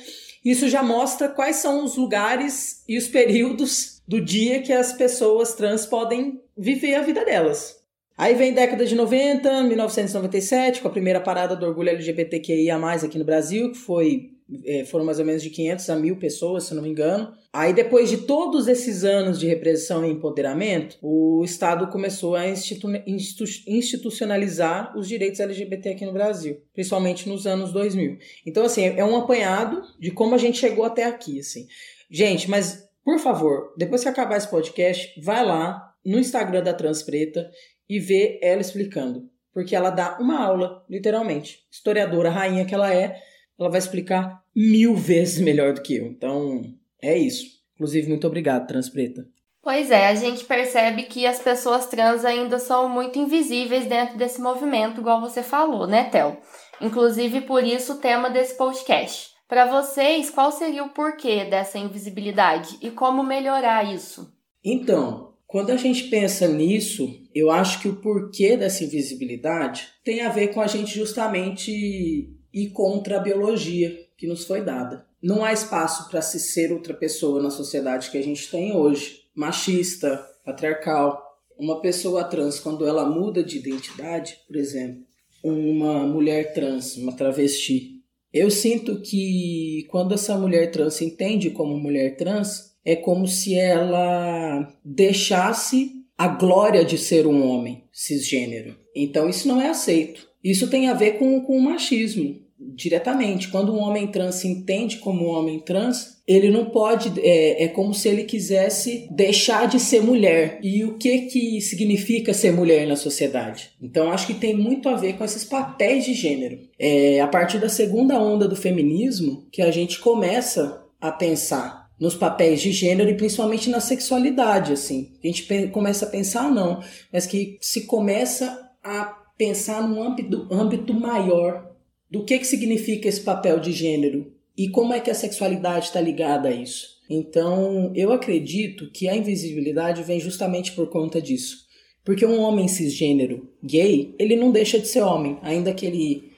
Isso 0.45 0.69
já 0.69 0.83
mostra 0.83 1.27
quais 1.27 1.55
são 1.55 1.83
os 1.83 1.97
lugares 1.97 2.83
e 2.87 2.99
os 2.99 3.07
períodos 3.07 3.99
do 4.07 4.21
dia 4.21 4.61
que 4.61 4.71
as 4.71 4.93
pessoas 4.93 5.55
trans 5.55 5.87
podem 5.87 6.39
viver 6.55 6.93
a 6.93 7.01
vida 7.01 7.25
delas. 7.25 7.81
Aí 8.15 8.35
vem 8.35 8.53
década 8.53 8.85
de 8.85 8.93
90, 8.93 9.63
1997, 9.63 10.81
com 10.81 10.87
a 10.87 10.91
primeira 10.91 11.19
parada 11.19 11.55
do 11.55 11.65
orgulho 11.65 11.89
LGBTQIA+, 11.89 12.77
aqui 13.03 13.17
no 13.17 13.25
Brasil, 13.25 13.71
que 13.71 13.77
foi 13.79 14.30
é, 14.65 14.85
foram 14.85 15.05
mais 15.05 15.19
ou 15.19 15.25
menos 15.25 15.41
de 15.41 15.49
500 15.49 15.89
a 15.89 15.95
1000 15.95 16.15
pessoas, 16.17 16.65
se 16.65 16.73
não 16.73 16.81
me 16.81 16.89
engano. 16.89 17.33
Aí, 17.53 17.73
depois 17.73 18.09
de 18.09 18.17
todos 18.17 18.67
esses 18.67 19.03
anos 19.03 19.39
de 19.39 19.47
repressão 19.47 20.05
e 20.05 20.11
empoderamento, 20.11 20.97
o 21.01 21.43
Estado 21.43 21.87
começou 21.87 22.35
a 22.35 22.47
institu 22.47 22.87
institu 23.05 23.43
institucionalizar 23.67 24.97
os 24.97 25.07
direitos 25.07 25.39
LGBT 25.39 25.89
aqui 25.89 26.05
no 26.05 26.13
Brasil, 26.13 26.61
principalmente 26.73 27.27
nos 27.27 27.45
anos 27.45 27.73
2000. 27.73 28.17
Então, 28.45 28.63
assim, 28.63 28.85
é 28.85 29.03
um 29.03 29.17
apanhado 29.17 29.81
de 29.99 30.11
como 30.11 30.35
a 30.35 30.37
gente 30.37 30.59
chegou 30.59 30.85
até 30.85 31.03
aqui, 31.03 31.39
assim. 31.39 31.67
Gente, 32.09 32.49
mas, 32.49 32.87
por 33.03 33.19
favor, 33.19 33.73
depois 33.77 34.03
que 34.03 34.09
acabar 34.09 34.37
esse 34.37 34.49
podcast, 34.49 35.19
vai 35.21 35.45
lá 35.45 35.93
no 36.05 36.19
Instagram 36.19 36.63
da 36.63 36.73
Transpreta 36.73 37.49
e 37.89 37.99
vê 37.99 38.39
ela 38.41 38.61
explicando. 38.61 39.29
Porque 39.53 39.75
ela 39.75 39.89
dá 39.89 40.17
uma 40.19 40.41
aula, 40.41 40.85
literalmente. 40.89 41.59
Historiadora, 41.69 42.29
rainha 42.29 42.63
que 42.63 42.73
ela 42.73 42.93
é, 42.93 43.21
ela 43.61 43.69
vai 43.71 43.79
explicar 43.79 44.41
mil 44.55 44.95
vezes 44.97 45.39
melhor 45.39 45.73
do 45.73 45.81
que 45.81 45.95
eu. 45.95 46.07
Então, 46.07 46.63
é 47.01 47.17
isso. 47.17 47.45
Inclusive, 47.75 48.09
muito 48.09 48.27
obrigado, 48.27 48.67
Transpreta. 48.67 49.25
Pois 49.63 49.91
é, 49.91 50.07
a 50.07 50.15
gente 50.15 50.43
percebe 50.45 51.03
que 51.03 51.25
as 51.27 51.39
pessoas 51.39 51.85
trans 51.85 52.25
ainda 52.25 52.57
são 52.57 52.89
muito 52.89 53.19
invisíveis 53.19 53.85
dentro 53.85 54.17
desse 54.17 54.41
movimento, 54.41 55.01
igual 55.01 55.21
você 55.21 55.43
falou, 55.43 55.85
né, 55.85 56.05
Tel? 56.05 56.41
Inclusive, 56.81 57.41
por 57.41 57.63
isso 57.63 57.93
o 57.93 57.97
tema 57.97 58.29
desse 58.29 58.57
podcast. 58.57 59.29
Para 59.47 59.65
vocês, 59.65 60.31
qual 60.31 60.51
seria 60.51 60.83
o 60.83 60.89
porquê 60.89 61.45
dessa 61.45 61.77
invisibilidade 61.77 62.77
e 62.81 62.89
como 62.89 63.23
melhorar 63.23 63.83
isso? 63.93 64.33
Então, 64.63 65.33
quando 65.45 65.71
a 65.71 65.77
gente 65.77 66.05
pensa 66.05 66.47
nisso, 66.47 67.07
eu 67.35 67.51
acho 67.51 67.81
que 67.81 67.89
o 67.89 67.97
porquê 67.97 68.55
dessa 68.55 68.83
invisibilidade 68.83 69.89
tem 70.03 70.21
a 70.21 70.29
ver 70.29 70.53
com 70.53 70.61
a 70.61 70.67
gente 70.67 70.97
justamente 70.97 72.33
e 72.53 72.67
contra 72.69 73.17
a 73.17 73.21
biologia 73.21 73.97
que 74.17 74.27
nos 74.27 74.45
foi 74.45 74.61
dada. 74.61 75.05
Não 75.21 75.43
há 75.43 75.53
espaço 75.53 76.09
para 76.09 76.21
se 76.21 76.39
ser 76.39 76.71
outra 76.71 76.93
pessoa 76.93 77.41
na 77.41 77.49
sociedade 77.49 78.09
que 78.09 78.17
a 78.17 78.23
gente 78.23 78.49
tem 78.49 78.75
hoje, 78.75 79.21
machista, 79.35 80.17
patriarcal. 80.43 81.21
Uma 81.57 81.79
pessoa 81.79 82.23
trans, 82.23 82.59
quando 82.59 82.87
ela 82.87 83.07
muda 83.07 83.43
de 83.43 83.57
identidade, 83.57 84.37
por 84.47 84.55
exemplo, 84.55 85.03
uma 85.43 86.05
mulher 86.05 86.53
trans, 86.53 86.97
uma 86.97 87.13
travesti, 87.13 88.01
eu 88.33 88.49
sinto 88.49 89.01
que 89.01 89.85
quando 89.89 90.13
essa 90.13 90.37
mulher 90.37 90.71
trans 90.71 90.95
se 90.95 91.05
entende 91.05 91.49
como 91.49 91.77
mulher 91.77 92.15
trans, 92.15 92.71
é 92.83 92.95
como 92.95 93.27
se 93.27 93.55
ela 93.55 94.73
deixasse 94.83 95.91
a 96.17 96.27
glória 96.27 96.85
de 96.85 96.97
ser 96.97 97.27
um 97.27 97.47
homem 97.47 97.83
cisgênero. 97.91 98.75
Então 98.95 99.27
isso 99.27 99.47
não 99.47 99.61
é 99.61 99.69
aceito. 99.69 100.30
Isso 100.43 100.69
tem 100.69 100.89
a 100.89 100.93
ver 100.93 101.17
com, 101.17 101.41
com 101.41 101.57
o 101.57 101.61
machismo 101.61 102.41
diretamente. 102.59 103.49
Quando 103.49 103.73
um 103.73 103.79
homem 103.79 104.07
trans 104.07 104.35
se 104.35 104.47
entende 104.47 104.97
como 104.97 105.25
um 105.25 105.29
homem 105.29 105.59
trans, 105.59 106.21
ele 106.27 106.49
não 106.49 106.65
pode. 106.65 107.19
É, 107.19 107.63
é 107.63 107.67
como 107.67 107.93
se 107.93 108.07
ele 108.07 108.23
quisesse 108.23 109.07
deixar 109.11 109.67
de 109.67 109.79
ser 109.79 110.01
mulher. 110.01 110.59
E 110.61 110.83
o 110.83 110.97
que 110.97 111.21
que 111.21 111.61
significa 111.61 112.33
ser 112.33 112.51
mulher 112.51 112.87
na 112.87 112.95
sociedade? 112.95 113.71
Então 113.81 114.11
acho 114.11 114.27
que 114.27 114.33
tem 114.33 114.55
muito 114.55 114.87
a 114.89 114.95
ver 114.95 115.13
com 115.13 115.25
esses 115.25 115.43
papéis 115.43 116.05
de 116.05 116.13
gênero. 116.13 116.59
É 116.77 117.19
a 117.19 117.27
partir 117.27 117.59
da 117.59 117.69
segunda 117.69 118.21
onda 118.21 118.47
do 118.47 118.55
feminismo 118.55 119.47
que 119.51 119.61
a 119.61 119.71
gente 119.71 119.99
começa 119.99 120.83
a 120.99 121.11
pensar 121.11 121.81
nos 121.99 122.15
papéis 122.15 122.61
de 122.61 122.71
gênero 122.71 123.11
e 123.11 123.15
principalmente 123.15 123.69
na 123.69 123.79
sexualidade, 123.79 124.73
assim. 124.73 125.11
A 125.23 125.27
gente 125.27 125.67
começa 125.67 126.05
a 126.05 126.09
pensar 126.09 126.49
não, 126.49 126.81
mas 127.13 127.27
que 127.27 127.57
se 127.61 127.81
começa 127.81 128.71
a 128.83 129.20
pensar 129.37 129.87
num 129.87 130.01
âmbito, 130.01 130.47
âmbito 130.51 130.93
maior 130.93 131.71
do 132.09 132.23
que, 132.23 132.37
que 132.39 132.47
significa 132.47 133.07
esse 133.07 133.21
papel 133.21 133.59
de 133.59 133.71
gênero 133.71 134.33
e 134.57 134.69
como 134.69 134.93
é 134.93 134.99
que 134.99 135.09
a 135.09 135.15
sexualidade 135.15 135.85
está 135.85 136.01
ligada 136.01 136.49
a 136.49 136.51
isso. 136.51 136.99
Então, 137.09 137.91
eu 137.95 138.11
acredito 138.11 138.89
que 138.91 139.07
a 139.07 139.15
invisibilidade 139.15 140.03
vem 140.03 140.19
justamente 140.19 140.71
por 140.73 140.89
conta 140.89 141.21
disso. 141.21 141.65
Porque 142.03 142.25
um 142.25 142.39
homem 142.39 142.67
cisgênero 142.67 143.49
gay, 143.63 144.15
ele 144.17 144.35
não 144.35 144.51
deixa 144.51 144.79
de 144.79 144.87
ser 144.87 145.01
homem, 145.01 145.37
ainda 145.41 145.73
que 145.73 145.85
ele 145.85 146.31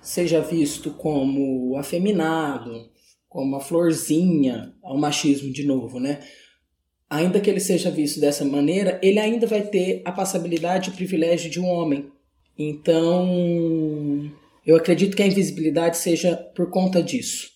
seja 0.00 0.40
visto 0.40 0.90
como 0.92 1.76
afeminado, 1.76 2.88
como 3.28 3.56
a 3.56 3.60
florzinha 3.60 4.74
ao 4.82 4.96
machismo 4.96 5.52
de 5.52 5.64
novo, 5.64 5.98
né? 5.98 6.20
Ainda 7.10 7.40
que 7.40 7.48
ele 7.48 7.60
seja 7.60 7.90
visto 7.90 8.20
dessa 8.20 8.44
maneira, 8.44 9.00
ele 9.02 9.18
ainda 9.18 9.46
vai 9.46 9.62
ter 9.62 10.02
a 10.04 10.12
passabilidade 10.12 10.90
e 10.90 10.92
o 10.92 10.96
privilégio 10.96 11.50
de 11.50 11.58
um 11.58 11.66
homem. 11.66 12.10
Então, 12.58 14.30
eu 14.66 14.76
acredito 14.76 15.16
que 15.16 15.22
a 15.22 15.26
invisibilidade 15.26 15.96
seja 15.96 16.36
por 16.56 16.68
conta 16.70 17.00
disso. 17.00 17.48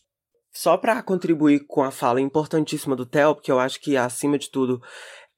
Só 0.52 0.76
para 0.76 1.02
contribuir 1.02 1.64
com 1.66 1.82
a 1.82 1.90
fala 1.90 2.21
importantíssima 2.21 2.94
do 2.94 3.04
Theo, 3.04 3.35
porque 3.35 3.50
eu 3.50 3.59
acho 3.59 3.80
que, 3.80 3.97
acima 3.97 4.38
de 4.38 4.50
tudo, 4.50 4.80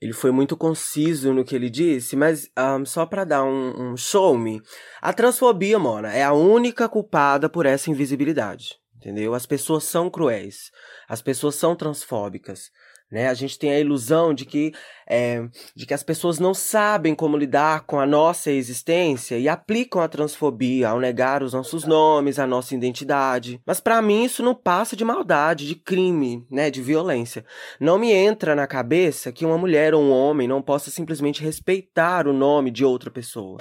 ele 0.00 0.12
foi 0.12 0.30
muito 0.30 0.56
conciso 0.56 1.32
no 1.32 1.44
que 1.44 1.54
ele 1.54 1.70
disse, 1.70 2.14
mas 2.14 2.50
um, 2.58 2.84
só 2.84 3.06
para 3.06 3.24
dar 3.24 3.44
um, 3.44 3.92
um 3.92 3.96
show-me, 3.96 4.60
a 5.00 5.12
transfobia, 5.12 5.78
Mona, 5.78 6.12
é 6.12 6.22
a 6.22 6.32
única 6.34 6.88
culpada 6.88 7.48
por 7.48 7.64
essa 7.64 7.90
invisibilidade, 7.90 8.74
entendeu? 8.96 9.32
As 9.32 9.46
pessoas 9.46 9.84
são 9.84 10.10
cruéis, 10.10 10.70
as 11.08 11.22
pessoas 11.22 11.54
são 11.54 11.74
transfóbicas, 11.74 12.70
né? 13.14 13.28
A 13.28 13.34
gente 13.34 13.56
tem 13.56 13.70
a 13.70 13.78
ilusão 13.78 14.34
de 14.34 14.44
que, 14.44 14.72
é, 15.06 15.48
de 15.76 15.86
que 15.86 15.94
as 15.94 16.02
pessoas 16.02 16.40
não 16.40 16.52
sabem 16.52 17.14
como 17.14 17.36
lidar 17.36 17.82
com 17.82 18.00
a 18.00 18.04
nossa 18.04 18.50
existência 18.50 19.38
e 19.38 19.48
aplicam 19.48 20.02
a 20.02 20.08
transfobia 20.08 20.88
ao 20.88 20.98
negar 20.98 21.40
os 21.40 21.52
nossos 21.52 21.84
nomes, 21.84 22.40
a 22.40 22.46
nossa 22.46 22.74
identidade. 22.74 23.62
Mas 23.64 23.78
para 23.78 24.02
mim 24.02 24.24
isso 24.24 24.42
não 24.42 24.52
passa 24.52 24.96
de 24.96 25.04
maldade, 25.04 25.64
de 25.64 25.76
crime, 25.76 26.44
né, 26.50 26.72
de 26.72 26.82
violência. 26.82 27.44
Não 27.78 28.00
me 28.00 28.10
entra 28.10 28.56
na 28.56 28.66
cabeça 28.66 29.30
que 29.30 29.46
uma 29.46 29.56
mulher 29.56 29.94
ou 29.94 30.02
um 30.02 30.10
homem 30.10 30.48
não 30.48 30.60
possa 30.60 30.90
simplesmente 30.90 31.40
respeitar 31.40 32.26
o 32.26 32.32
nome 32.32 32.72
de 32.72 32.84
outra 32.84 33.12
pessoa. 33.12 33.58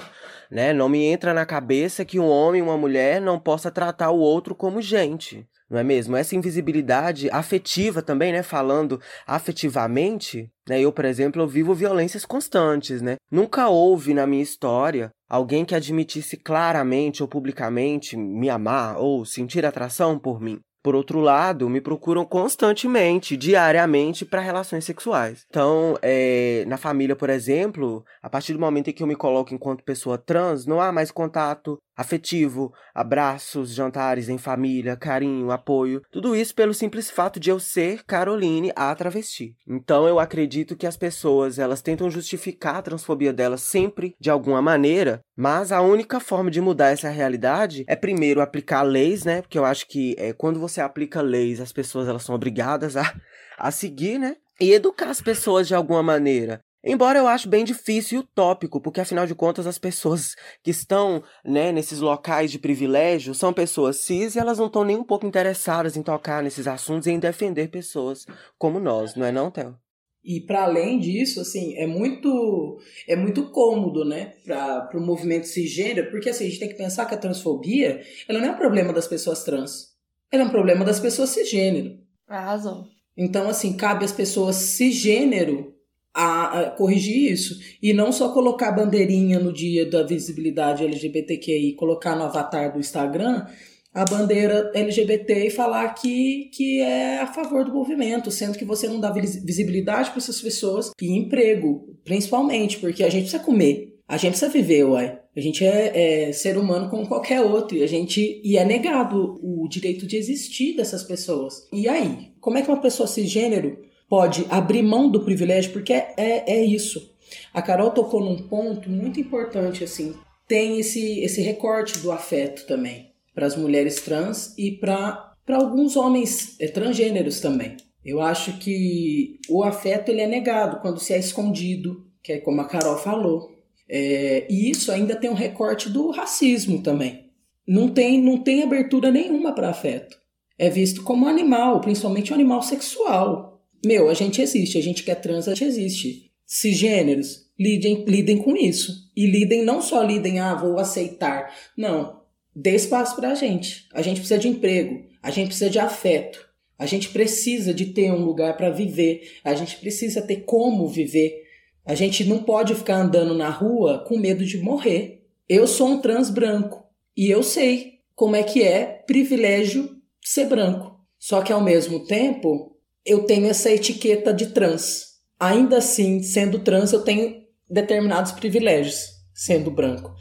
Né? 0.50 0.72
Não 0.72 0.88
me 0.88 1.04
entra 1.04 1.32
na 1.32 1.46
cabeça 1.46 2.04
que 2.04 2.18
um 2.18 2.28
homem 2.28 2.58
e 2.58 2.62
uma 2.62 2.76
mulher 2.76 3.20
não 3.20 3.38
possa 3.38 3.70
tratar 3.70 4.10
o 4.10 4.18
outro 4.18 4.52
como 4.52 4.82
gente 4.82 5.46
não 5.74 5.80
é 5.80 5.84
mesmo? 5.84 6.16
Essa 6.16 6.36
invisibilidade 6.36 7.28
afetiva 7.30 8.00
também, 8.00 8.32
né? 8.32 8.44
Falando 8.44 9.00
afetivamente, 9.26 10.48
né? 10.68 10.80
Eu, 10.80 10.92
por 10.92 11.04
exemplo, 11.04 11.42
eu 11.42 11.48
vivo 11.48 11.74
violências 11.74 12.24
constantes, 12.24 13.02
né? 13.02 13.16
Nunca 13.30 13.68
houve 13.68 14.14
na 14.14 14.24
minha 14.24 14.42
história 14.42 15.10
alguém 15.28 15.64
que 15.64 15.74
admitisse 15.74 16.36
claramente 16.36 17.22
ou 17.22 17.28
publicamente 17.28 18.16
me 18.16 18.48
amar 18.48 18.98
ou 18.98 19.24
sentir 19.24 19.66
atração 19.66 20.16
por 20.16 20.40
mim. 20.40 20.60
Por 20.84 20.94
outro 20.94 21.18
lado, 21.18 21.68
me 21.68 21.80
procuram 21.80 22.26
constantemente, 22.26 23.38
diariamente, 23.38 24.22
para 24.22 24.42
relações 24.42 24.84
sexuais. 24.84 25.46
Então, 25.48 25.98
é, 26.02 26.62
na 26.68 26.76
família, 26.76 27.16
por 27.16 27.30
exemplo, 27.30 28.04
a 28.22 28.28
partir 28.28 28.52
do 28.52 28.60
momento 28.60 28.90
em 28.90 28.92
que 28.92 29.02
eu 29.02 29.06
me 29.06 29.16
coloco 29.16 29.54
enquanto 29.54 29.82
pessoa 29.82 30.18
trans, 30.18 30.66
não 30.66 30.82
há 30.82 30.92
mais 30.92 31.10
contato 31.10 31.78
afetivo, 31.96 32.72
abraços, 32.94 33.72
jantares 33.72 34.28
em 34.28 34.38
família, 34.38 34.96
carinho, 34.96 35.50
apoio. 35.50 36.02
Tudo 36.10 36.34
isso 36.34 36.54
pelo 36.54 36.74
simples 36.74 37.10
fato 37.10 37.38
de 37.38 37.50
eu 37.50 37.60
ser 37.60 38.04
Caroline, 38.04 38.72
a 38.74 38.94
travesti. 38.94 39.54
Então, 39.66 40.06
eu 40.06 40.18
acredito 40.18 40.76
que 40.76 40.86
as 40.86 40.96
pessoas 40.96 41.58
elas 41.58 41.82
tentam 41.82 42.10
justificar 42.10 42.76
a 42.76 42.82
transfobia 42.82 43.32
delas 43.32 43.62
sempre 43.62 44.14
de 44.20 44.30
alguma 44.30 44.60
maneira, 44.60 45.20
mas 45.36 45.72
a 45.72 45.80
única 45.80 46.20
forma 46.20 46.50
de 46.50 46.60
mudar 46.60 46.90
essa 46.90 47.08
realidade 47.08 47.84
é 47.86 47.96
primeiro 47.96 48.40
aplicar 48.40 48.82
leis, 48.82 49.24
né? 49.24 49.42
Porque 49.42 49.58
eu 49.58 49.64
acho 49.64 49.86
que 49.86 50.14
é, 50.18 50.32
quando 50.32 50.60
você 50.60 50.80
aplica 50.80 51.20
leis, 51.20 51.60
as 51.60 51.72
pessoas 51.72 52.08
elas 52.08 52.22
são 52.22 52.34
obrigadas 52.34 52.96
a, 52.96 53.14
a 53.58 53.70
seguir, 53.70 54.18
né? 54.18 54.36
E 54.60 54.72
educar 54.72 55.10
as 55.10 55.20
pessoas 55.20 55.66
de 55.66 55.74
alguma 55.74 56.02
maneira. 56.02 56.60
Embora 56.86 57.18
eu 57.18 57.26
acho 57.26 57.48
bem 57.48 57.64
difícil 57.64 58.18
e 58.18 58.20
utópico, 58.20 58.78
porque 58.78 59.00
afinal 59.00 59.26
de 59.26 59.34
contas 59.34 59.66
as 59.66 59.78
pessoas 59.78 60.36
que 60.62 60.70
estão 60.70 61.22
né, 61.42 61.72
nesses 61.72 61.98
locais 61.98 62.52
de 62.52 62.58
privilégio 62.58 63.34
são 63.34 63.54
pessoas 63.54 64.04
cis 64.04 64.34
e 64.34 64.38
elas 64.38 64.58
não 64.58 64.66
estão 64.66 64.84
nem 64.84 64.94
um 64.94 65.02
pouco 65.02 65.26
interessadas 65.26 65.96
em 65.96 66.02
tocar 66.02 66.42
nesses 66.42 66.66
assuntos 66.66 67.06
e 67.06 67.10
em 67.10 67.18
defender 67.18 67.68
pessoas 67.68 68.26
como 68.58 68.78
nós, 68.78 69.14
não 69.14 69.24
é 69.24 69.32
não, 69.32 69.50
Theo? 69.50 69.78
E 70.22 70.40
para 70.40 70.64
além 70.64 70.98
disso, 70.98 71.40
assim, 71.40 71.74
é 71.76 71.86
muito 71.86 72.78
é 73.08 73.16
muito 73.16 73.50
cômodo, 73.50 74.04
né, 74.04 74.34
para 74.44 74.90
o 74.94 75.00
movimento 75.00 75.46
cisgênero, 75.46 76.10
porque 76.10 76.28
assim, 76.28 76.44
a 76.44 76.48
gente 76.48 76.60
tem 76.60 76.68
que 76.68 76.76
pensar 76.76 77.06
que 77.06 77.14
a 77.14 77.18
transfobia, 77.18 78.02
ela 78.28 78.40
não 78.40 78.48
é 78.48 78.50
um 78.52 78.58
problema 78.58 78.92
das 78.92 79.08
pessoas 79.08 79.42
trans. 79.42 79.94
Ela 80.30 80.42
é 80.42 80.46
um 80.46 80.50
problema 80.50 80.84
das 80.84 81.00
pessoas 81.00 81.30
cisgênero. 81.30 81.98
Arrasou. 82.28 82.84
Então, 83.16 83.48
assim, 83.48 83.76
cabe 83.76 84.04
às 84.04 84.12
pessoas 84.12 84.56
cisgênero 84.56 85.73
a, 86.14 86.60
a, 86.60 86.70
corrigir 86.70 87.32
isso. 87.32 87.58
E 87.82 87.92
não 87.92 88.12
só 88.12 88.32
colocar 88.32 88.70
bandeirinha 88.70 89.40
no 89.40 89.52
dia 89.52 89.84
da 89.84 90.04
visibilidade 90.04 90.84
LGBTQI, 90.84 91.74
colocar 91.74 92.14
no 92.14 92.22
avatar 92.22 92.72
do 92.72 92.78
Instagram, 92.78 93.44
a 93.92 94.04
bandeira 94.04 94.72
LGBT 94.74 95.46
e 95.46 95.50
falar 95.50 95.88
que, 95.94 96.50
que 96.52 96.80
é 96.80 97.20
a 97.20 97.26
favor 97.26 97.64
do 97.64 97.72
movimento, 97.72 98.30
sendo 98.30 98.58
que 98.58 98.64
você 98.64 98.88
não 98.88 98.98
dá 98.98 99.10
visibilidade 99.10 100.10
para 100.10 100.18
essas 100.18 100.40
pessoas 100.40 100.90
e 101.00 101.16
emprego, 101.16 101.96
principalmente, 102.04 102.78
porque 102.78 103.04
a 103.04 103.08
gente 103.08 103.22
precisa 103.22 103.42
comer, 103.42 103.96
a 104.08 104.16
gente 104.16 104.32
precisa 104.32 104.50
viver, 104.50 104.84
uai. 104.84 105.20
A 105.36 105.40
gente 105.40 105.64
é, 105.64 106.28
é, 106.28 106.32
ser 106.32 106.56
humano 106.56 106.88
como 106.88 107.08
qualquer 107.08 107.40
outro 107.40 107.76
e 107.76 107.82
a 107.82 107.88
gente 107.88 108.40
e 108.44 108.56
é 108.56 108.64
negado 108.64 109.40
o 109.42 109.66
direito 109.68 110.06
de 110.06 110.16
existir 110.16 110.76
dessas 110.76 111.02
pessoas. 111.02 111.66
E 111.72 111.88
aí, 111.88 112.30
como 112.40 112.56
é 112.56 112.62
que 112.62 112.68
uma 112.68 112.80
pessoa 112.80 113.08
cisgênero 113.08 113.78
pode 114.08 114.46
abrir 114.50 114.82
mão 114.82 115.10
do 115.10 115.24
privilégio? 115.24 115.72
Porque 115.72 115.92
é, 115.92 116.14
é, 116.16 116.52
é 116.52 116.64
isso. 116.64 117.14
A 117.52 117.62
Carol 117.62 117.90
tocou 117.90 118.20
num 118.20 118.48
ponto 118.48 118.90
muito 118.90 119.20
importante 119.20 119.84
assim. 119.84 120.14
Tem 120.46 120.78
esse 120.78 121.20
esse 121.20 121.40
recorte 121.40 121.98
do 121.98 122.12
afeto 122.12 122.66
também 122.66 123.10
para 123.34 123.46
as 123.46 123.56
mulheres 123.56 124.00
trans 124.00 124.54
e 124.56 124.70
para 124.72 125.34
alguns 125.48 125.96
homens 125.96 126.56
é, 126.60 126.68
transgêneros 126.68 127.40
também. 127.40 127.76
Eu 128.04 128.20
acho 128.20 128.58
que 128.58 129.38
o 129.48 129.64
afeto 129.64 130.10
ele 130.10 130.20
é 130.20 130.26
negado 130.26 130.80
quando 130.80 131.00
se 131.00 131.12
é 131.14 131.18
escondido, 131.18 132.06
que 132.22 132.32
é 132.32 132.38
como 132.38 132.60
a 132.60 132.66
Carol 132.66 132.98
falou. 132.98 133.50
É, 133.88 134.46
e 134.48 134.70
isso 134.70 134.92
ainda 134.92 135.16
tem 135.16 135.30
um 135.30 135.34
recorte 135.34 135.88
do 135.88 136.10
racismo 136.10 136.82
também. 136.82 137.30
Não 137.66 137.88
tem, 137.88 138.20
não 138.20 138.38
tem 138.38 138.62
abertura 138.62 139.10
nenhuma 139.10 139.54
para 139.54 139.70
afeto. 139.70 140.18
É 140.58 140.68
visto 140.68 141.02
como 141.02 141.26
animal, 141.26 141.80
principalmente 141.80 142.30
um 142.30 142.34
animal 142.34 142.62
sexual. 142.62 143.53
Meu, 143.84 144.08
a 144.08 144.14
gente 144.14 144.40
existe, 144.40 144.78
a 144.78 144.80
gente 144.80 145.02
que 145.02 145.10
é 145.10 145.14
trans, 145.14 145.46
a 145.46 145.54
gente 145.54 145.64
existe. 145.64 146.30
Cisgêneros, 146.46 147.46
lidem, 147.58 148.04
lidem 148.04 148.38
com 148.38 148.56
isso. 148.56 149.10
E 149.16 149.26
lidem, 149.26 149.62
não 149.62 149.80
só 149.80 150.02
lidem, 150.02 150.40
ah, 150.40 150.54
vou 150.54 150.78
aceitar. 150.78 151.54
Não, 151.76 152.22
dê 152.54 152.74
espaço 152.74 153.16
para 153.16 153.30
a 153.30 153.34
gente. 153.34 153.86
A 153.92 154.02
gente 154.02 154.18
precisa 154.18 154.40
de 154.40 154.48
emprego, 154.48 155.04
a 155.22 155.30
gente 155.30 155.48
precisa 155.48 155.70
de 155.70 155.78
afeto. 155.78 156.54
A 156.78 156.86
gente 156.86 157.08
precisa 157.10 157.72
de 157.72 157.86
ter 157.86 158.10
um 158.10 158.24
lugar 158.24 158.56
para 158.56 158.70
viver, 158.70 159.38
a 159.44 159.54
gente 159.54 159.76
precisa 159.76 160.20
ter 160.20 160.42
como 160.44 160.88
viver. 160.88 161.42
A 161.84 161.94
gente 161.94 162.24
não 162.24 162.42
pode 162.42 162.74
ficar 162.74 162.96
andando 162.96 163.34
na 163.34 163.48
rua 163.48 164.04
com 164.06 164.18
medo 164.18 164.44
de 164.44 164.58
morrer. 164.58 165.22
Eu 165.48 165.66
sou 165.66 165.88
um 165.88 166.00
trans 166.00 166.30
branco 166.30 166.84
e 167.16 167.30
eu 167.30 167.42
sei 167.42 168.00
como 168.14 168.34
é 168.34 168.42
que 168.42 168.62
é 168.62 168.84
privilégio 168.84 169.96
ser 170.22 170.46
branco. 170.46 170.98
Só 171.18 171.42
que 171.42 171.52
ao 171.52 171.62
mesmo 171.62 172.06
tempo, 172.06 172.73
eu 173.04 173.24
tenho 173.24 173.46
essa 173.46 173.70
etiqueta 173.70 174.32
de 174.32 174.46
trans. 174.46 175.14
Ainda 175.38 175.78
assim, 175.78 176.22
sendo 176.22 176.58
trans, 176.58 176.92
eu 176.92 177.02
tenho 177.02 177.42
determinados 177.68 178.32
privilégios 178.32 179.14
sendo 179.34 179.70
branco. 179.70 180.14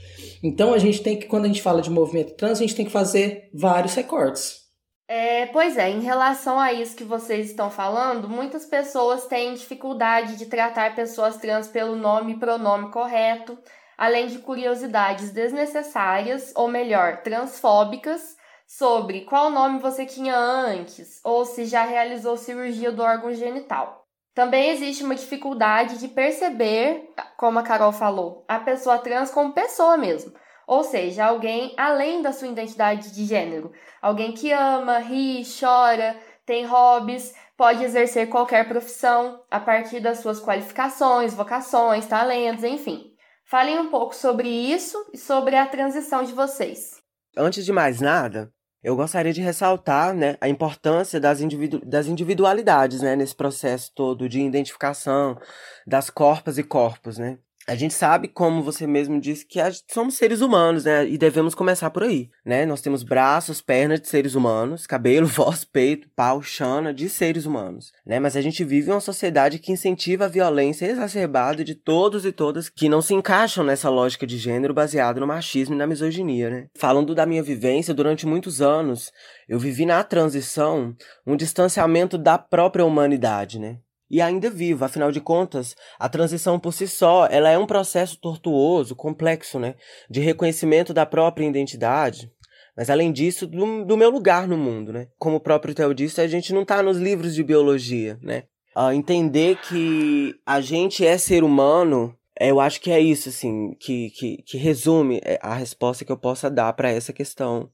Então 0.44 0.74
a 0.74 0.78
gente 0.78 1.02
tem 1.02 1.18
que, 1.18 1.28
quando 1.28 1.46
a 1.46 1.48
gente 1.48 1.62
fala 1.62 1.82
de 1.82 1.90
movimento 1.90 2.36
trans, 2.36 2.58
a 2.58 2.62
gente 2.62 2.76
tem 2.76 2.86
que 2.86 2.92
fazer 2.92 3.50
vários 3.54 3.94
recortes. 3.94 4.64
É, 5.08 5.46
pois 5.48 5.78
é, 5.78 5.90
em 5.90 6.02
relação 6.02 6.60
a 6.60 6.74
isso 6.74 6.96
que 6.96 7.04
vocês 7.04 7.50
estão 7.50 7.70
falando, 7.70 8.28
muitas 8.28 8.66
pessoas 8.66 9.28
têm 9.28 9.54
dificuldade 9.54 10.38
de 10.38 10.48
tratar 10.48 10.96
pessoas 10.96 11.38
trans 11.38 11.68
pelo 11.68 11.96
nome 11.96 12.34
e 12.34 12.40
pronome 12.40 12.90
correto, 12.90 13.58
além 13.98 14.28
de 14.28 14.40
curiosidades 14.40 15.32
desnecessárias, 15.32 16.52
ou 16.56 16.68
melhor, 16.68 17.22
transfóbicas, 17.22 18.36
sobre 18.68 19.22
qual 19.22 19.50
nome 19.50 19.80
você 19.80 20.06
tinha 20.06 20.36
antes, 20.36 21.20
ou 21.24 21.46
se 21.46 21.66
já 21.66 21.84
realizou 21.84 22.38
cirurgia 22.38 22.92
do 22.92 23.04
órgão 23.04 23.34
genital. 23.34 24.04
Também 24.34 24.72
existe 24.72 25.04
uma 25.04 25.14
dificuldade 25.14 26.00
de 26.00 26.08
perceber, 26.08 27.08
como 27.38 27.60
a 27.60 27.64
Carol 27.64 27.92
falou, 27.92 28.44
a 28.48 28.60
pessoa 28.60 28.98
trans 28.98 29.30
como 29.30 29.54
pessoa 29.54 29.96
mesmo. 29.96 30.34
Ou 30.66 30.84
seja, 30.84 31.26
alguém 31.26 31.74
além 31.78 32.22
da 32.22 32.32
sua 32.32 32.48
identidade 32.48 33.14
de 33.14 33.26
gênero. 33.26 33.72
Alguém 34.02 34.32
que 34.32 34.52
ama, 34.52 34.98
ri, 34.98 35.44
chora, 35.60 36.18
tem 36.46 36.66
hobbies, 36.66 37.34
pode 37.56 37.84
exercer 37.84 38.30
qualquer 38.30 38.68
profissão 38.68 39.44
a 39.52 39.60
partir 39.60 40.00
das 40.00 40.20
suas 40.20 40.42
qualificações, 40.42 41.34
vocações, 41.34 42.08
talentos, 42.08 42.64
enfim. 42.64 43.14
Falem 43.46 43.78
um 43.78 43.90
pouco 43.90 44.16
sobre 44.16 44.50
isso 44.50 44.98
e 45.14 45.18
sobre 45.18 45.56
a 45.56 45.68
transição 45.68 46.24
de 46.24 46.34
vocês. 46.34 47.03
Antes 47.36 47.66
de 47.66 47.72
mais 47.72 48.00
nada, 48.00 48.54
eu 48.84 48.96
gostaria 48.96 49.34
de 49.34 49.42
ressaltar 49.42 50.14
né, 50.14 50.38
a 50.40 50.48
importância 50.50 51.20
das, 51.20 51.42
individu 51.42 51.80
das 51.84 52.06
individualidades 52.06 53.02
né, 53.02 53.16
nesse 53.16 53.36
processo 53.36 53.92
todo 53.96 54.30
de 54.30 54.42
identificação 54.42 55.40
das 55.88 56.10
corpas 56.10 56.58
e 56.58 56.64
corpos. 56.64 57.18
Né? 57.18 57.40
A 57.66 57.76
gente 57.76 57.94
sabe, 57.94 58.28
como 58.28 58.62
você 58.62 58.86
mesmo 58.86 59.22
disse, 59.22 59.46
que 59.46 59.60
somos 59.90 60.16
seres 60.16 60.42
humanos, 60.42 60.84
né? 60.84 61.08
E 61.08 61.18
devemos 61.18 61.56
começar 61.56 61.90
por 61.92 62.04
aí, 62.04 62.30
né? 62.46 62.66
Nós 62.66 62.82
temos 62.82 63.04
braços, 63.04 63.62
pernas 63.62 64.02
de 64.02 64.10
seres 64.10 64.36
humanos, 64.36 64.86
cabelo, 64.86 65.26
voz, 65.28 65.64
peito, 65.64 66.10
pau, 66.14 66.42
chana 66.42 66.94
de 66.94 67.08
seres 67.08 67.46
humanos, 67.46 67.94
né? 68.06 68.20
Mas 68.20 68.36
a 68.36 68.42
gente 68.42 68.66
vive 68.66 68.92
uma 68.92 69.00
sociedade 69.00 69.60
que 69.60 69.72
incentiva 69.72 70.26
a 70.26 70.28
violência 70.28 70.86
exacerbada 70.86 71.64
de 71.64 71.74
todos 71.74 72.26
e 72.26 72.34
todas 72.34 72.68
que 72.68 72.90
não 72.90 73.02
se 73.02 73.14
encaixam 73.14 73.64
nessa 73.64 73.90
lógica 73.90 74.28
de 74.28 74.38
gênero 74.38 74.74
baseada 74.74 75.22
no 75.22 75.28
machismo 75.28 75.74
e 75.74 75.78
na 75.78 75.88
misoginia, 75.88 76.50
né? 76.50 76.68
Falando 76.76 77.16
da 77.16 77.26
minha 77.26 77.42
vivência, 77.42 77.94
durante 77.94 78.26
muitos 78.26 78.62
anos, 78.62 79.10
eu 79.48 79.58
vivi 79.58 79.86
na 79.86 80.04
transição 80.04 80.94
um 81.26 81.38
distanciamento 81.38 82.18
da 82.18 82.38
própria 82.38 82.84
humanidade, 82.84 83.58
né? 83.58 83.78
E 84.14 84.22
ainda 84.22 84.48
vivo. 84.48 84.86
Afinal 84.86 85.12
de 85.12 85.20
contas, 85.20 85.76
a 85.98 86.08
transição 86.08 86.60
por 86.60 86.72
si 86.72 86.88
só, 86.88 87.26
ela 87.32 87.50
é 87.50 87.58
um 87.58 87.66
processo 87.66 88.16
tortuoso, 88.20 88.96
complexo, 88.96 89.58
né, 89.58 89.74
de 90.08 90.20
reconhecimento 90.20 90.94
da 90.94 91.04
própria 91.04 91.48
identidade. 91.48 92.32
Mas 92.78 92.92
além 92.92 93.12
disso, 93.12 93.48
do, 93.48 93.84
do 93.84 93.98
meu 93.98 94.12
lugar 94.12 94.48
no 94.48 94.56
mundo, 94.56 94.94
né? 94.94 95.08
Como 95.18 95.38
o 95.38 95.40
próprio 95.40 95.74
Theo 95.74 95.94
disse, 95.94 96.22
a 96.22 96.28
gente 96.28 96.54
não 96.54 96.62
está 96.62 96.82
nos 96.82 96.98
livros 96.98 97.34
de 97.34 97.44
biologia, 97.44 98.20
né? 98.22 98.44
Uh, 98.76 98.92
entender 98.92 99.58
que 99.58 100.36
a 100.46 100.62
gente 100.62 101.06
é 101.06 101.18
ser 101.18 101.44
humano, 101.44 102.16
eu 102.40 102.60
acho 102.60 102.82
que 102.82 102.92
é 102.92 103.00
isso, 103.00 103.30
assim, 103.30 103.76
que, 103.80 104.10
que, 104.12 104.38
que 104.44 104.58
resume 104.58 105.22
é, 105.24 105.40
a 105.42 105.54
resposta 105.54 106.06
que 106.06 106.12
eu 106.12 106.18
possa 106.18 106.50
dar 106.50 106.74
para 106.74 106.90
essa 106.90 107.14
questão 107.14 107.70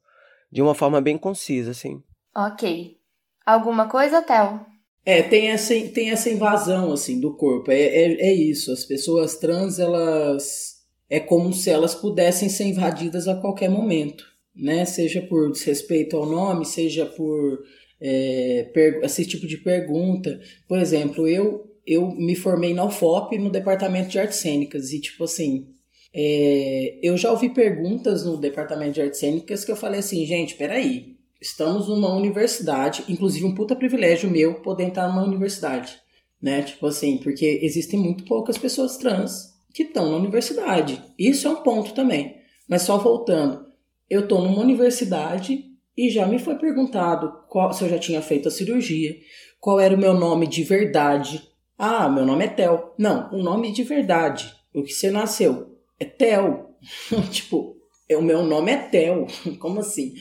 de 0.52 0.62
uma 0.62 0.76
forma 0.76 1.00
bem 1.00 1.18
concisa, 1.18 1.72
assim. 1.72 2.02
Ok. 2.36 2.98
Alguma 3.46 3.88
coisa, 3.88 4.22
Theo? 4.22 4.66
É, 5.10 5.24
tem 5.24 5.48
essa, 5.48 5.74
tem 5.88 6.12
essa 6.12 6.30
invasão, 6.30 6.92
assim, 6.94 7.20
do 7.20 7.34
corpo. 7.34 7.72
É, 7.72 7.82
é, 7.82 8.30
é 8.30 8.32
isso. 8.32 8.72
As 8.72 8.86
pessoas 8.86 9.38
trans, 9.38 9.80
elas. 9.80 10.84
É 11.10 11.20
como 11.20 11.52
se 11.52 11.72
elas 11.72 11.96
pudessem 11.96 12.48
ser 12.48 12.66
invadidas 12.66 13.28
a 13.28 13.34
qualquer 13.34 13.72
momento, 13.72 14.24
né? 14.56 14.86
Seja 14.86 15.20
por 15.24 15.52
desrespeito 15.52 16.16
ao 16.16 16.28
nome, 16.28 16.64
seja 16.64 17.08
por 17.08 17.64
é, 18.00 18.72
esse 19.02 19.26
tipo 19.26 19.48
de 19.48 19.58
pergunta. 19.58 20.40
Por 20.68 20.78
exemplo, 20.78 21.28
eu, 21.28 21.68
eu 21.88 22.12
me 22.12 22.36
formei 22.36 22.76
na 22.76 22.86
UFOP 22.86 23.36
no 23.40 23.50
departamento 23.50 24.10
de 24.10 24.20
artes 24.20 24.38
cênicas 24.38 24.94
e, 24.94 25.02
tipo 25.02 25.24
assim, 25.24 25.70
é, 26.14 27.00
eu 27.02 27.18
já 27.18 27.32
ouvi 27.32 27.50
perguntas 27.50 28.24
no 28.24 28.38
departamento 28.38 28.94
de 28.94 29.02
artes 29.02 29.20
cênicas 29.20 29.66
que 29.66 29.72
eu 29.72 29.76
falei 29.76 30.02
assim, 30.02 30.24
gente, 30.28 30.54
peraí, 30.54 31.18
estamos 31.42 31.88
numa 31.88 32.14
universidade, 32.14 33.04
inclusive 33.08 33.46
um 33.46 33.56
puta 33.56 33.76
privilégio 33.76 34.30
meu 34.30 34.56
poder 34.56 34.84
entrar 34.84 35.08
numa 35.08 35.24
universidade, 35.24 36.00
né? 36.42 36.62
Tipo 36.62 36.88
assim, 36.88 37.18
porque 37.18 37.60
existem 37.62 38.00
muito 38.00 38.26
poucas 38.26 38.58
pessoas 38.58 38.98
trans 38.98 39.54
que 39.74 39.84
estão 39.84 40.10
na 40.10 40.18
universidade. 40.18 41.02
Isso 41.18 41.48
é 41.48 41.52
um 41.52 41.64
ponto 41.64 41.94
também. 41.94 42.36
Mas 42.68 42.84
só 42.84 42.98
voltando, 42.98 43.66
eu 44.10 44.28
tô 44.28 44.40
numa 44.42 44.62
universidade 44.62 45.66
e 45.98 46.10
já 46.10 46.26
me 46.26 46.40
foi 46.40 46.56
perguntado 46.56 47.34
qual, 47.50 47.74
se 47.74 47.84
eu 47.84 47.90
já 47.90 48.00
tinha 48.00 48.22
feito 48.22 48.48
a 48.48 48.52
cirurgia, 48.52 49.18
qual 49.60 49.80
era 49.80 49.94
o 49.94 49.98
meu 49.98 50.14
nome 50.14 50.48
de 50.48 50.64
verdade. 50.64 51.42
Ah, 51.78 52.10
meu 52.10 52.26
nome 52.26 52.46
é 52.46 52.48
Tel. 52.48 52.94
Não, 52.98 53.30
o 53.34 53.44
nome 53.44 53.72
de 53.72 53.84
verdade. 53.84 54.54
O 54.74 54.84
que 54.84 54.94
você 54.94 55.12
nasceu 55.12 55.78
é 56.00 56.06
Tel. 56.06 56.76
tipo, 57.32 57.78
é, 58.08 58.18
o 58.18 58.22
meu 58.22 58.44
nome 58.44 58.72
é 58.72 58.78
Tel. 58.78 59.28
Como 59.60 59.80
assim? 59.80 60.14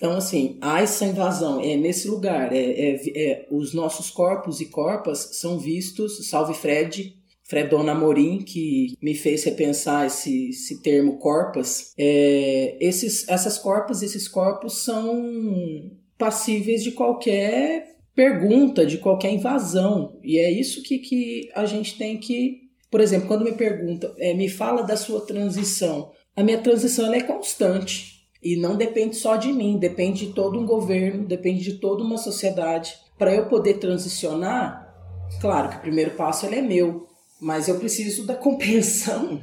Então, 0.00 0.16
assim, 0.16 0.56
há 0.62 0.80
essa 0.80 1.04
invasão, 1.04 1.60
é 1.60 1.76
nesse 1.76 2.08
lugar, 2.08 2.54
é, 2.54 2.58
é, 2.58 3.00
é, 3.14 3.46
os 3.50 3.74
nossos 3.74 4.08
corpos 4.08 4.58
e 4.58 4.64
corpas 4.64 5.28
são 5.32 5.58
vistos, 5.58 6.26
salve 6.26 6.54
Fred, 6.54 7.14
Fredona 7.44 7.92
Amorim, 7.92 8.38
que 8.38 8.96
me 9.02 9.14
fez 9.14 9.44
repensar 9.44 10.06
esse, 10.06 10.48
esse 10.48 10.80
termo 10.80 11.18
corpas, 11.18 11.92
é, 11.98 12.78
esses, 12.80 13.28
essas 13.28 13.58
corpas, 13.58 14.00
esses 14.00 14.26
corpos 14.26 14.78
são 14.78 15.92
passíveis 16.16 16.82
de 16.82 16.92
qualquer 16.92 17.96
pergunta, 18.14 18.86
de 18.86 18.96
qualquer 18.96 19.34
invasão, 19.34 20.18
e 20.24 20.38
é 20.38 20.50
isso 20.50 20.82
que, 20.82 20.98
que 20.98 21.50
a 21.54 21.66
gente 21.66 21.98
tem 21.98 22.16
que, 22.16 22.70
por 22.90 23.02
exemplo, 23.02 23.28
quando 23.28 23.44
me 23.44 23.52
pergunta, 23.52 24.14
é, 24.16 24.32
me 24.32 24.48
fala 24.48 24.82
da 24.82 24.96
sua 24.96 25.26
transição, 25.26 26.10
a 26.34 26.42
minha 26.42 26.58
transição 26.62 27.12
é 27.12 27.20
constante, 27.20 28.19
e 28.42 28.56
não 28.56 28.76
depende 28.76 29.16
só 29.16 29.36
de 29.36 29.52
mim, 29.52 29.78
depende 29.78 30.26
de 30.26 30.32
todo 30.32 30.58
um 30.58 30.64
governo, 30.64 31.26
depende 31.26 31.62
de 31.62 31.74
toda 31.74 32.02
uma 32.02 32.16
sociedade. 32.16 32.98
Para 33.18 33.34
eu 33.34 33.48
poder 33.48 33.74
transicionar, 33.74 34.94
claro 35.40 35.68
que 35.68 35.76
o 35.76 35.80
primeiro 35.80 36.12
passo 36.12 36.46
ele 36.46 36.56
é 36.56 36.62
meu, 36.62 37.06
mas 37.38 37.68
eu 37.68 37.78
preciso 37.78 38.26
da 38.26 38.34
compreensão 38.34 39.40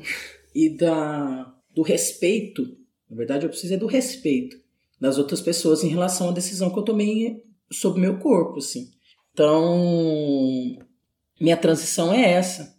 e 0.53 0.69
da, 0.69 1.53
do 1.73 1.83
respeito. 1.83 2.63
Na 3.09 3.15
verdade, 3.15 3.45
eu 3.45 3.49
preciso 3.49 3.75
é 3.75 3.77
do 3.77 3.87
respeito 3.87 4.57
das 4.99 5.19
outras 5.19 5.41
pessoas 5.41 5.83
em 5.83 5.89
relação 5.89 6.29
à 6.29 6.31
decisão 6.31 6.71
que 6.71 6.79
eu 6.79 6.83
tomei 6.83 7.43
sobre 7.71 8.01
meu 8.01 8.17
corpo, 8.17 8.57
assim. 8.57 8.89
Então, 9.31 10.75
minha 11.39 11.55
transição 11.55 12.11
é 12.11 12.31
essa. 12.31 12.75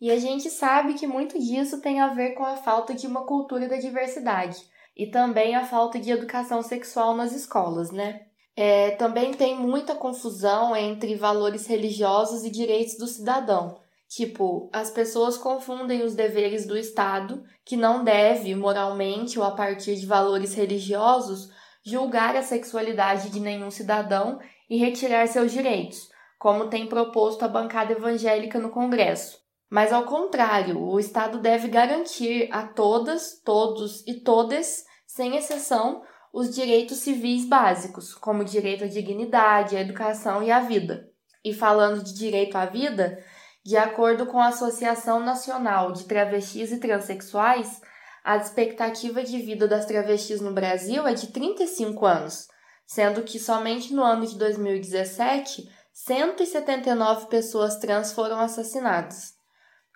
E 0.00 0.10
a 0.10 0.18
gente 0.18 0.50
sabe 0.50 0.94
que 0.94 1.06
muito 1.06 1.38
disso 1.38 1.80
tem 1.80 2.00
a 2.00 2.12
ver 2.12 2.30
com 2.30 2.44
a 2.44 2.56
falta 2.56 2.92
de 2.92 3.06
uma 3.06 3.24
cultura 3.24 3.68
da 3.68 3.76
diversidade 3.76 4.58
e 5.00 5.06
também 5.06 5.56
a 5.56 5.64
falta 5.64 5.98
de 5.98 6.10
educação 6.10 6.60
sexual 6.62 7.16
nas 7.16 7.32
escolas, 7.32 7.90
né? 7.90 8.26
É, 8.54 8.90
também 8.90 9.32
tem 9.32 9.56
muita 9.56 9.94
confusão 9.94 10.76
entre 10.76 11.14
valores 11.14 11.66
religiosos 11.66 12.44
e 12.44 12.50
direitos 12.50 12.98
do 12.98 13.06
cidadão. 13.06 13.80
Tipo, 14.06 14.68
as 14.70 14.90
pessoas 14.90 15.38
confundem 15.38 16.02
os 16.02 16.14
deveres 16.14 16.66
do 16.66 16.76
Estado, 16.76 17.42
que 17.64 17.78
não 17.78 18.04
deve, 18.04 18.54
moralmente 18.54 19.38
ou 19.38 19.44
a 19.46 19.52
partir 19.52 19.96
de 19.96 20.04
valores 20.04 20.52
religiosos, 20.52 21.48
julgar 21.82 22.36
a 22.36 22.42
sexualidade 22.42 23.30
de 23.30 23.40
nenhum 23.40 23.70
cidadão 23.70 24.38
e 24.68 24.76
retirar 24.76 25.26
seus 25.28 25.50
direitos, 25.50 26.10
como 26.38 26.68
tem 26.68 26.86
proposto 26.86 27.42
a 27.42 27.48
bancada 27.48 27.92
evangélica 27.92 28.58
no 28.58 28.68
Congresso. 28.68 29.38
Mas, 29.70 29.94
ao 29.94 30.04
contrário, 30.04 30.78
o 30.78 31.00
Estado 31.00 31.38
deve 31.38 31.68
garantir 31.68 32.50
a 32.52 32.66
todas, 32.66 33.40
todos 33.42 34.06
e 34.06 34.20
todas, 34.20 34.89
sem 35.12 35.36
exceção, 35.36 36.02
os 36.32 36.54
direitos 36.54 36.98
civis 36.98 37.44
básicos, 37.44 38.14
como 38.14 38.42
o 38.42 38.44
direito 38.44 38.84
à 38.84 38.86
dignidade, 38.86 39.76
à 39.76 39.80
educação 39.80 40.40
e 40.40 40.52
à 40.52 40.60
vida. 40.60 41.10
E 41.44 41.52
falando 41.52 42.04
de 42.04 42.14
direito 42.14 42.56
à 42.56 42.64
vida, 42.64 43.18
de 43.64 43.76
acordo 43.76 44.24
com 44.26 44.38
a 44.38 44.46
Associação 44.46 45.18
Nacional 45.18 45.90
de 45.90 46.04
Travestis 46.04 46.70
e 46.70 46.78
Transsexuais, 46.78 47.80
a 48.22 48.36
expectativa 48.36 49.24
de 49.24 49.38
vida 49.42 49.66
das 49.66 49.84
travestis 49.84 50.40
no 50.40 50.52
Brasil 50.52 51.04
é 51.08 51.12
de 51.12 51.26
35 51.26 52.06
anos, 52.06 52.46
sendo 52.86 53.22
que 53.22 53.40
somente 53.40 53.92
no 53.92 54.04
ano 54.04 54.24
de 54.24 54.38
2017, 54.38 55.68
179 55.92 57.26
pessoas 57.26 57.78
trans 57.78 58.12
foram 58.12 58.38
assassinadas. 58.38 59.34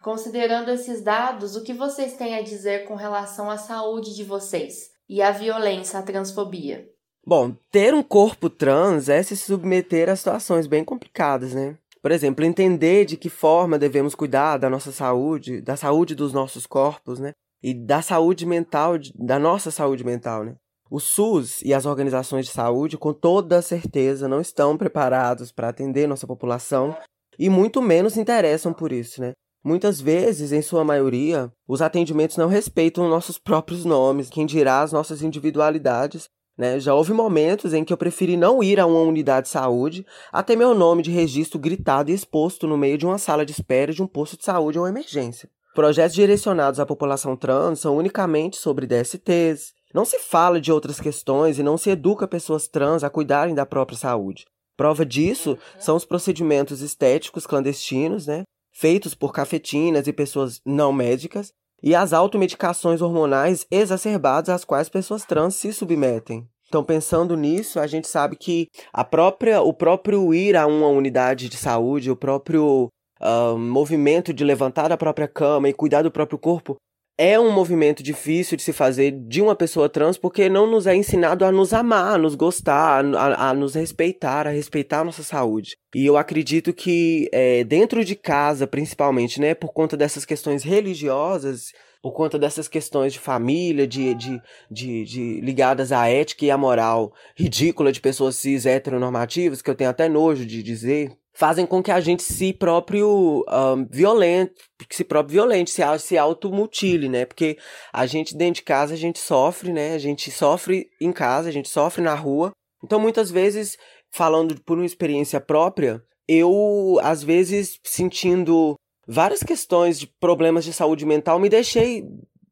Considerando 0.03 0.73
esses 0.73 1.03
dados, 1.03 1.55
o 1.55 1.63
que 1.63 1.73
vocês 1.73 2.15
têm 2.15 2.37
a 2.37 2.43
dizer 2.43 2.89
com 2.89 2.97
relação 2.97 3.49
à 3.49 3.57
saúde 3.57 4.13
de 4.13 4.25
vocês 4.25 4.93
e 5.09 5.23
à 5.23 5.31
violência, 5.31 5.99
à 5.99 6.03
transfobia? 6.03 6.89
Bom, 7.27 7.57
ter 7.71 7.95
um 7.95 8.03
corpo 8.03 8.51
trans 8.51 9.09
é 9.09 9.23
se 9.23 9.37
submeter 9.37 10.11
a 10.11 10.17
situações 10.17 10.67
bem 10.67 10.85
complicadas, 10.85 11.55
né? 11.55 11.79
Por 12.03 12.13
exemplo, 12.13 12.45
entender 12.45 13.07
de 13.07 13.17
que 13.17 13.31
forma 13.31 13.79
devemos 13.79 14.15
cuidar 14.15 14.59
da 14.59 14.69
nossa 14.69 14.93
saúde, 14.93 15.63
da 15.63 15.75
saúde 15.75 16.15
dos 16.15 16.35
nossos 16.35 16.67
corpos, 16.67 17.19
né? 17.19 17.33
E 17.63 17.73
da 17.73 18.03
saúde 18.03 18.45
mental, 18.45 18.97
da 19.15 19.39
nossa 19.39 19.71
saúde 19.71 20.05
mental, 20.05 20.45
né? 20.45 20.55
O 20.91 21.01
SUS 21.01 21.63
e 21.63 21.73
as 21.73 21.87
organizações 21.87 22.45
de 22.45 22.53
saúde, 22.53 22.99
com 22.99 23.15
toda 23.15 23.63
certeza, 23.63 24.29
não 24.29 24.39
estão 24.39 24.77
preparados 24.77 25.51
para 25.51 25.71
atender 25.71 26.07
nossa 26.07 26.27
população 26.27 26.95
e 27.39 27.49
muito 27.49 27.81
menos 27.81 28.19
interessam 28.19 28.73
por 28.73 28.93
isso, 28.93 29.23
né? 29.23 29.33
Muitas 29.65 30.01
vezes, 30.01 30.53
em 30.53 30.61
sua 30.61 30.85
maioria, 30.85 31.51
os 31.67 31.81
atendimentos 31.81 32.37
não 32.37 32.49
respeitam 32.49 33.09
nossos 33.09 33.39
próprios 33.39 33.85
nomes, 33.85 34.29
quem 34.29 34.45
dirá 34.45 34.83
as 34.83 34.93
nossas 34.93 35.23
individualidades 35.23 36.29
né? 36.57 36.79
Já 36.79 36.95
houve 36.95 37.13
momentos 37.13 37.75
em 37.75 37.85
que 37.85 37.93
eu 37.93 37.97
preferi 37.97 38.37
não 38.37 38.63
ir 38.63 38.79
a 38.79 38.87
uma 38.87 39.01
unidade 39.01 39.47
de 39.47 39.53
saúde 39.53 40.07
até 40.33 40.55
meu 40.55 40.75
nome 40.75 41.03
de 41.03 41.11
registro 41.11 41.59
gritado 41.59 42.11
e 42.11 42.15
exposto 42.15 42.67
no 42.67 42.79
meio 42.79 42.97
de 42.97 43.05
uma 43.05 43.19
sala 43.19 43.45
de 43.45 43.53
espera 43.53 43.93
de 43.93 44.03
um 44.03 44.07
posto 44.07 44.37
de 44.37 44.45
saúde 44.45 44.79
ou 44.79 44.87
emergência. 44.87 45.49
Projetos 45.75 46.15
direcionados 46.15 46.79
à 46.79 46.87
população 46.87 47.37
trans 47.37 47.81
são 47.81 47.97
unicamente 47.97 48.57
sobre 48.57 48.87
DSTs. 48.87 49.75
Não 49.93 50.05
se 50.05 50.21
fala 50.21 50.61
de 50.61 50.71
outras 50.71 51.01
questões 51.01 51.59
e 51.59 51.63
não 51.63 51.77
se 51.77 51.91
educa 51.91 52.29
pessoas 52.29 52.69
trans 52.69 53.03
a 53.03 53.11
cuidarem 53.11 53.55
da 53.55 53.67
própria 53.67 53.99
saúde. 53.99 54.45
Prova 54.77 55.05
disso 55.05 55.59
são 55.79 55.97
os 55.97 56.05
procedimentos 56.05 56.81
estéticos 56.81 57.47
clandestinos, 57.47 58.27
né? 58.27 58.45
Feitos 58.75 59.15
por 59.15 59.33
cafetinas 59.33 60.07
e 60.07 60.13
pessoas 60.13 60.61
não 60.67 60.93
médicas, 60.93 61.53
e 61.83 61.95
as 61.95 62.13
automedicações 62.13 63.01
hormonais 63.01 63.67
exacerbadas 63.71 64.49
às 64.49 64.65
quais 64.65 64.89
pessoas 64.89 65.25
trans 65.25 65.55
se 65.55 65.73
submetem. 65.73 66.49
Então, 66.69 66.83
pensando 66.83 67.37
nisso, 67.37 67.79
a 67.79 67.87
gente 67.87 68.09
sabe 68.09 68.37
que 68.37 68.69
a 68.93 69.05
própria, 69.05 69.63
o 69.63 69.73
próprio 69.73 70.35
ir 70.35 70.57
a 70.57 70.67
uma 70.67 70.89
unidade 70.89 71.49
de 71.49 71.57
saúde, 71.57 72.11
o 72.11 72.17
próprio 72.17 72.89
uh, 73.21 73.57
movimento 73.57 74.33
de 74.33 74.43
levantar 74.43 74.91
a 74.91 74.97
própria 74.97 75.29
cama 75.29 75.69
e 75.69 75.75
cuidar 75.75 76.03
do 76.03 76.11
próprio 76.11 76.39
corpo 76.39 76.77
é 77.17 77.39
um 77.39 77.51
movimento 77.51 78.03
difícil 78.03 78.57
de 78.57 78.63
se 78.63 78.73
fazer 78.73 79.13
de 79.13 79.41
uma 79.41 79.55
pessoa 79.55 79.89
trans 79.89 80.19
porque 80.19 80.49
não 80.49 80.67
nos 80.67 80.87
é 80.87 80.97
ensinado 80.97 81.45
a 81.45 81.53
nos 81.53 81.73
amar, 81.73 82.15
a 82.15 82.19
nos 82.19 82.35
gostar, 82.35 83.05
a, 83.05 83.51
a 83.51 83.55
nos 83.55 83.75
respeitar, 83.75 84.47
a 84.47 84.51
respeitar 84.51 85.01
a 85.01 85.05
nossa 85.05 85.23
saúde. 85.23 85.77
E 85.95 86.05
eu 86.05 86.17
acredito 86.17 86.73
que 86.73 87.29
é, 87.33 87.63
dentro 87.63 88.05
de 88.05 88.17
casa, 88.17 88.67
principalmente, 88.67 89.41
né, 89.41 89.55
por 89.55 89.73
conta 89.73 89.97
dessas 89.97 90.25
questões 90.25 90.65
religiosas, 90.65 91.67
por 92.05 92.13
conta 92.13 92.39
dessas 92.39 92.69
questões 92.69 93.15
de 93.15 93.19
família, 93.19 93.87
de, 93.87 94.13
de, 94.13 94.43
de, 94.71 95.05
de, 95.05 95.41
ligadas 95.41 95.91
à 95.91 96.07
ética 96.07 96.45
e 96.45 96.51
à 96.51 96.59
moral 96.59 97.15
ridícula 97.35 97.91
de 97.91 97.99
pessoas 97.99 98.37
cis 98.37 98.67
heteronormativas, 98.67 99.63
que 99.63 99.71
eu 99.71 99.75
tenho 99.75 99.89
até 99.89 100.07
nojo 100.07 100.45
de 100.45 100.63
dizer, 100.63 101.17
fazem 101.33 101.65
com 101.65 101.83
que 101.83 101.91
a 101.91 102.01
gente 102.01 102.23
se 102.23 102.53
próprio 102.53 103.43
um, 103.49 103.87
violente, 103.91 104.53
se 104.91 105.03
próprio 105.03 105.33
violente, 105.33 105.71
se, 105.71 105.81
se 105.99 106.19
automutile, 106.19 107.09
né? 107.09 107.25
Porque 107.25 107.57
a 107.91 108.05
gente 108.05 108.37
dentro 108.37 108.57
de 108.57 108.65
casa 108.65 108.93
a 108.93 108.99
gente 108.99 109.19
sofre, 109.19 109.73
né? 109.73 109.95
A 109.95 109.99
gente 109.99 110.31
sofre 110.31 110.91
em 111.01 111.11
casa, 111.11 111.49
a 111.49 111.53
gente 111.53 111.71
sofre 111.71 112.03
na 112.03 112.15
rua. 112.15 112.53
Então 112.85 113.01
muitas 113.01 113.31
vezes, 113.31 113.79
falando 114.13 114.63
por 114.63 114.77
uma 114.77 114.85
experiência 114.85 115.41
própria, 115.41 116.03
eu 116.29 117.01
às 117.03 117.25
vezes 117.25 117.81
sentindo 117.83 118.77
várias 119.07 119.43
questões 119.43 119.99
de 119.99 120.07
problemas 120.07 120.65
de 120.65 120.73
saúde 120.73 121.05
mental, 121.05 121.39
me 121.39 121.49
deixei 121.49 122.05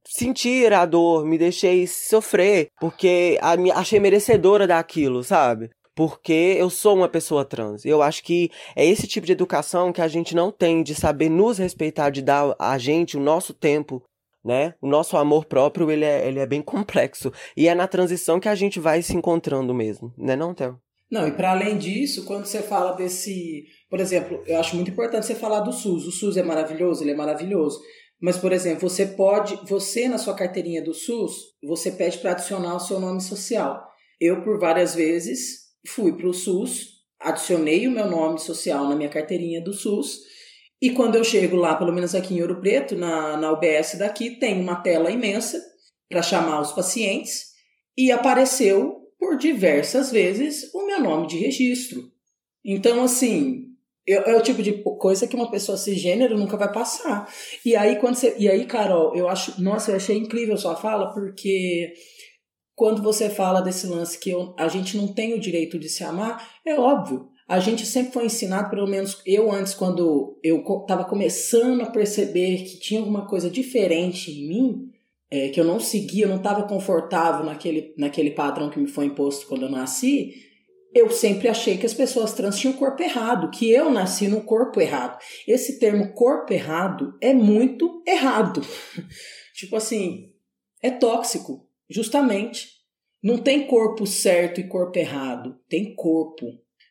sentir 0.05 0.73
a 0.73 0.85
dor, 0.85 1.25
me 1.25 1.39
deixei 1.39 1.87
sofrer, 1.87 2.69
porque 2.81 3.39
achei 3.75 4.01
merecedora 4.01 4.67
daquilo, 4.67 5.23
sabe? 5.23 5.71
porque 5.95 6.57
eu 6.59 6.71
sou 6.71 6.97
uma 6.97 7.09
pessoa 7.09 7.45
trans. 7.45 7.85
Eu 7.85 8.03
acho 8.03 8.23
que 8.23 8.51
é 8.75 8.85
esse 8.85 9.07
tipo 9.07 9.27
de 9.27 9.33
educação 9.33 9.93
que 9.93 10.01
a 10.01 10.09
gente 10.09 10.35
não 10.35 10.51
tem 10.51 10.83
de 10.83 10.95
saber 10.95 11.29
nos 11.29 11.59
respeitar, 11.59 12.11
de 12.11 12.23
dar 12.23 12.55
a 12.59 12.79
gente 12.79 13.17
o 13.17 13.21
nosso 13.21 13.53
tempo, 13.53 14.03
né? 14.45 14.75
O 14.81 14.89
nosso 14.89 15.17
amor 15.17 15.45
próprio, 15.45 15.91
ele 15.91 16.05
é, 16.05 16.27
ele 16.27 16.39
é 16.39 16.47
bem 16.47 16.63
complexo. 16.63 17.33
E 17.57 17.69
é 17.69 17.75
na 17.75 17.87
transição 17.87 18.41
que 18.41 18.49
a 18.49 18.55
gente 18.55 18.81
vai 18.81 19.03
se 19.03 19.17
encontrando 19.17 19.75
mesmo, 19.75 20.13
né 20.17 20.35
não, 20.35 20.55
Theo? 20.55 20.79
Não, 21.13 21.29
e 21.29 21.33
para 21.33 21.51
além 21.51 21.77
disso, 21.77 22.25
quando 22.25 22.47
você 22.47 22.63
fala 22.63 22.93
desse... 22.93 23.67
Por 23.91 24.01
exemplo, 24.01 24.43
eu 24.47 24.59
acho 24.59 24.75
muito 24.75 24.91
importante 24.91 25.27
você 25.27 25.35
falar 25.35 25.61
do 25.61 25.71
SUS. 25.71 26.07
O 26.07 26.11
SUS 26.11 26.39
é 26.39 26.43
maravilhoso? 26.43 27.05
Ele 27.05 27.11
é 27.11 27.15
maravilhoso. 27.15 27.79
Mas, 28.19 28.39
por 28.39 28.51
exemplo, 28.51 28.89
você 28.89 29.05
pode... 29.05 29.55
Você, 29.69 30.09
na 30.09 30.17
sua 30.17 30.33
carteirinha 30.33 30.83
do 30.83 30.95
SUS, 30.95 31.35
você 31.63 31.91
pede 31.91 32.17
para 32.17 32.31
adicionar 32.31 32.75
o 32.77 32.81
seu 32.81 32.99
nome 32.99 33.21
social. 33.21 33.87
Eu, 34.19 34.43
por 34.43 34.59
várias 34.59 34.95
vezes, 34.95 35.65
fui 35.87 36.17
para 36.17 36.29
o 36.29 36.33
SUS, 36.33 37.03
adicionei 37.21 37.87
o 37.87 37.91
meu 37.91 38.11
nome 38.11 38.39
social 38.39 38.89
na 38.89 38.97
minha 38.97 39.11
carteirinha 39.11 39.63
do 39.63 39.75
SUS. 39.75 40.19
E 40.81 40.93
quando 40.93 41.17
eu 41.17 41.25
chego 41.25 41.57
lá, 41.57 41.75
pelo 41.75 41.93
menos 41.93 42.15
aqui 42.15 42.33
em 42.33 42.41
Ouro 42.41 42.59
Preto, 42.59 42.97
na, 42.97 43.37
na 43.37 43.53
UBS 43.53 43.99
daqui, 43.99 44.39
tem 44.39 44.59
uma 44.59 44.77
tela 44.77 45.11
imensa 45.11 45.63
para 46.09 46.23
chamar 46.23 46.63
os 46.63 46.73
pacientes 46.73 47.49
e 47.99 48.11
apareceu 48.11 49.02
por 49.23 49.37
diversas 49.37 50.11
vezes 50.11 50.75
o 50.75 50.85
meu 50.85 51.01
nome 51.01 51.29
de 51.29 51.39
registro. 51.39 52.11
Então, 52.65 53.05
assim, 53.05 53.69
é 54.05 54.35
o 54.35 54.43
tipo 54.43 54.61
de 54.61 54.83
coisa 54.83 55.29
que 55.29 55.37
uma 55.37 55.49
pessoa 55.49 55.79
cisgênero 55.79 56.37
nunca 56.37 56.57
vai 56.57 56.73
passar. 56.73 57.33
E 57.65 57.77
aí, 57.77 58.01
quando 58.01 58.17
você. 58.17 58.35
E 58.37 58.49
aí, 58.49 58.67
Carol, 58.67 59.15
eu 59.15 59.29
acho. 59.29 59.63
Nossa, 59.63 59.93
eu 59.93 59.97
achei 59.97 60.19
incrível 60.19 60.57
sua 60.57 60.75
fala, 60.75 61.15
porque 61.15 61.95
quando 62.75 63.01
você 63.01 63.31
fala 63.31 63.61
desse 63.61 63.87
lance 63.87 64.19
que 64.19 64.31
eu, 64.31 64.57
a 64.59 64.67
gente 64.67 64.97
não 64.97 65.07
tem 65.07 65.35
o 65.35 65.41
direito 65.41 65.79
de 65.79 65.89
se 65.89 66.03
amar, 66.03 66.59
é 66.67 66.75
óbvio. 66.75 67.29
A 67.47 67.61
gente 67.61 67.87
sempre 67.87 68.13
foi 68.13 68.25
ensinado, 68.27 68.71
pelo 68.71 68.89
menos 68.89 69.23
eu 69.25 69.53
antes, 69.53 69.73
quando 69.73 70.37
eu 70.43 70.65
estava 70.81 71.05
começando 71.05 71.83
a 71.83 71.91
perceber 71.91 72.65
que 72.65 72.81
tinha 72.81 72.99
alguma 72.99 73.29
coisa 73.29 73.49
diferente 73.49 74.33
em 74.33 74.49
mim, 74.49 74.92
é, 75.33 75.49
que 75.49 75.59
eu 75.59 75.65
não 75.65 75.81
seguia, 75.81 76.27
eu 76.27 76.29
não 76.29 76.37
estava 76.37 76.65
confortável 76.65 77.43
naquele, 77.43 77.95
naquele 77.97 78.33
padrão 78.33 78.69
que 78.69 78.79
me 78.79 78.87
foi 78.87 79.07
imposto 79.07 79.47
quando 79.47 79.63
eu 79.63 79.71
nasci, 79.71 80.35
eu 80.95 81.09
sempre 81.09 81.49
achei 81.49 81.79
que 81.79 81.87
as 81.87 81.95
pessoas 81.95 82.35
trans 82.35 82.59
tinham 82.59 82.75
corpo 82.75 83.03
errado, 83.03 83.51
que 83.51 83.71
eu 83.71 83.91
nasci 83.91 84.29
no 84.29 84.43
corpo 84.43 84.79
errado. 84.79 85.19
Esse 85.49 85.79
termo 85.79 86.13
corpo 86.13 86.53
errado 86.53 87.17
é 87.19 87.33
muito 87.33 88.03
errado. 88.07 88.61
tipo 89.57 89.75
assim, 89.75 90.35
é 90.83 90.91
tóxico. 90.91 91.67
Justamente. 91.89 92.69
Não 93.23 93.39
tem 93.39 93.67
corpo 93.67 94.07
certo 94.07 94.61
e 94.61 94.69
corpo 94.69 94.99
errado. 94.99 95.59
Tem 95.67 95.95
corpo. 95.95 96.45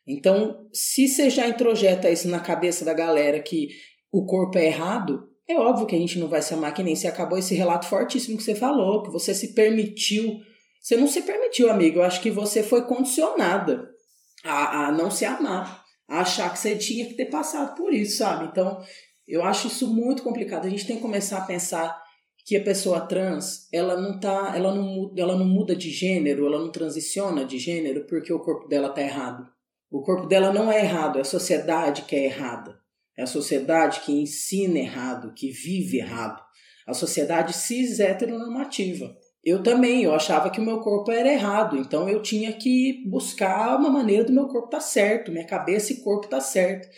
Então, 0.04 0.66
se 0.72 1.06
você 1.06 1.30
já 1.30 1.46
introjeta 1.46 2.10
isso 2.10 2.26
na 2.26 2.40
cabeça 2.40 2.84
da 2.84 2.92
galera 2.92 3.40
que 3.40 3.68
o 4.10 4.26
corpo 4.26 4.58
é 4.58 4.66
errado, 4.66 5.31
é 5.48 5.56
óbvio 5.56 5.86
que 5.86 5.96
a 5.96 5.98
gente 5.98 6.18
não 6.18 6.28
vai 6.28 6.40
se 6.40 6.54
amar, 6.54 6.72
que 6.72 6.82
nem 6.82 6.94
você 6.94 7.08
acabou 7.08 7.38
esse 7.38 7.54
relato 7.54 7.86
fortíssimo 7.86 8.36
que 8.36 8.42
você 8.42 8.54
falou, 8.54 9.02
que 9.02 9.10
você 9.10 9.34
se 9.34 9.54
permitiu. 9.54 10.38
Você 10.80 10.96
não 10.96 11.06
se 11.06 11.22
permitiu, 11.22 11.70
amigo. 11.70 11.98
Eu 11.98 12.04
acho 12.04 12.20
que 12.20 12.30
você 12.30 12.62
foi 12.62 12.82
condicionada 12.86 13.88
a, 14.44 14.86
a 14.86 14.92
não 14.92 15.10
se 15.10 15.24
amar, 15.24 15.84
a 16.08 16.20
achar 16.20 16.52
que 16.52 16.58
você 16.58 16.76
tinha 16.76 17.06
que 17.06 17.14
ter 17.14 17.26
passado 17.26 17.76
por 17.76 17.92
isso, 17.92 18.18
sabe? 18.18 18.46
Então, 18.46 18.82
Eu 19.26 19.44
acho 19.44 19.68
isso 19.68 19.92
muito 19.92 20.22
complicado. 20.22 20.66
A 20.66 20.70
gente 20.70 20.86
tem 20.86 20.96
que 20.96 21.02
começar 21.02 21.38
a 21.38 21.46
pensar 21.46 22.02
que 22.44 22.56
a 22.56 22.62
pessoa 22.62 23.00
trans, 23.06 23.68
ela 23.72 23.96
não 23.96 24.18
tá, 24.18 24.52
ela 24.56 24.74
não, 24.74 25.12
ela 25.16 25.36
não 25.36 25.46
muda 25.46 25.76
de 25.76 25.90
gênero, 25.90 26.46
ela 26.46 26.58
não 26.58 26.72
transiciona 26.72 27.44
de 27.44 27.58
gênero 27.58 28.04
porque 28.06 28.32
o 28.32 28.40
corpo 28.40 28.68
dela 28.68 28.90
tá 28.90 29.00
errado. 29.00 29.46
O 29.90 30.02
corpo 30.02 30.26
dela 30.26 30.52
não 30.52 30.70
é 30.72 30.80
errado, 30.80 31.18
é 31.18 31.20
a 31.20 31.24
sociedade 31.24 32.02
que 32.02 32.16
é 32.16 32.24
errada. 32.24 32.81
É 33.16 33.22
a 33.22 33.26
sociedade 33.26 34.00
que 34.00 34.12
ensina 34.12 34.78
errado, 34.78 35.34
que 35.34 35.50
vive 35.50 35.98
errado. 35.98 36.42
A 36.86 36.94
sociedade 36.94 37.52
cis 37.52 38.00
heteronormativa. 38.00 39.14
Eu 39.44 39.62
também, 39.62 40.04
eu 40.04 40.14
achava 40.14 40.50
que 40.50 40.60
o 40.60 40.64
meu 40.64 40.80
corpo 40.80 41.10
era 41.10 41.32
errado, 41.32 41.76
então 41.76 42.08
eu 42.08 42.22
tinha 42.22 42.52
que 42.52 43.02
buscar 43.08 43.76
uma 43.76 43.90
maneira 43.90 44.24
do 44.24 44.32
meu 44.32 44.46
corpo 44.46 44.66
estar 44.66 44.78
tá 44.78 44.84
certo, 44.84 45.32
minha 45.32 45.46
cabeça 45.46 45.92
e 45.92 46.00
corpo 46.00 46.28
tá 46.28 46.40
certo. 46.40 46.88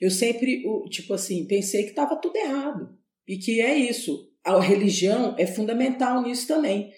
Eu 0.00 0.10
sempre, 0.10 0.62
tipo 0.88 1.12
assim, 1.12 1.46
pensei 1.46 1.82
que 1.82 1.90
estava 1.90 2.16
tudo 2.16 2.36
errado. 2.36 2.88
E 3.28 3.36
que 3.36 3.60
é 3.60 3.76
isso. 3.76 4.30
A 4.42 4.58
religião 4.58 5.34
é 5.38 5.46
fundamental 5.46 6.22
nisso 6.22 6.48
também. 6.48 6.90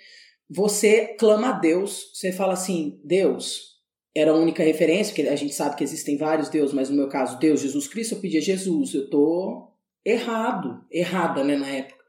Você 0.48 1.16
clama 1.18 1.48
a 1.48 1.58
Deus, 1.58 2.12
você 2.14 2.30
fala 2.30 2.52
assim: 2.52 3.00
Deus, 3.04 3.71
era 4.14 4.31
a 4.31 4.37
única 4.37 4.62
referência, 4.62 5.14
porque 5.14 5.29
a 5.29 5.37
gente 5.37 5.55
sabe 5.55 5.77
que 5.77 5.85
existem 5.85 6.16
vários 6.16 6.48
deuses, 6.48 6.75
mas 6.75 6.90
no 6.90 6.96
meu 6.96 7.09
caso, 7.09 7.38
Deus, 7.38 7.61
Jesus 7.61 7.88
Cristo, 7.88 8.14
eu 8.14 8.20
pedi 8.20 8.38
a 8.38 8.42
Jesus. 8.42 8.94
Eu 8.94 9.09
tô 9.09 9.72
errado, 10.05 10.85
errada, 10.90 11.42
né, 11.42 11.57
na 11.57 11.68
época. 11.68 12.03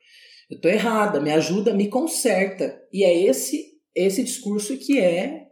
Eu 0.49 0.59
tô 0.59 0.67
errada, 0.67 1.21
me 1.21 1.31
ajuda, 1.31 1.73
me 1.73 1.87
conserta. 1.87 2.81
E 2.91 3.03
é 3.03 3.17
esse 3.17 3.73
esse 3.95 4.23
discurso 4.23 4.77
que 4.77 4.99
é, 4.99 5.47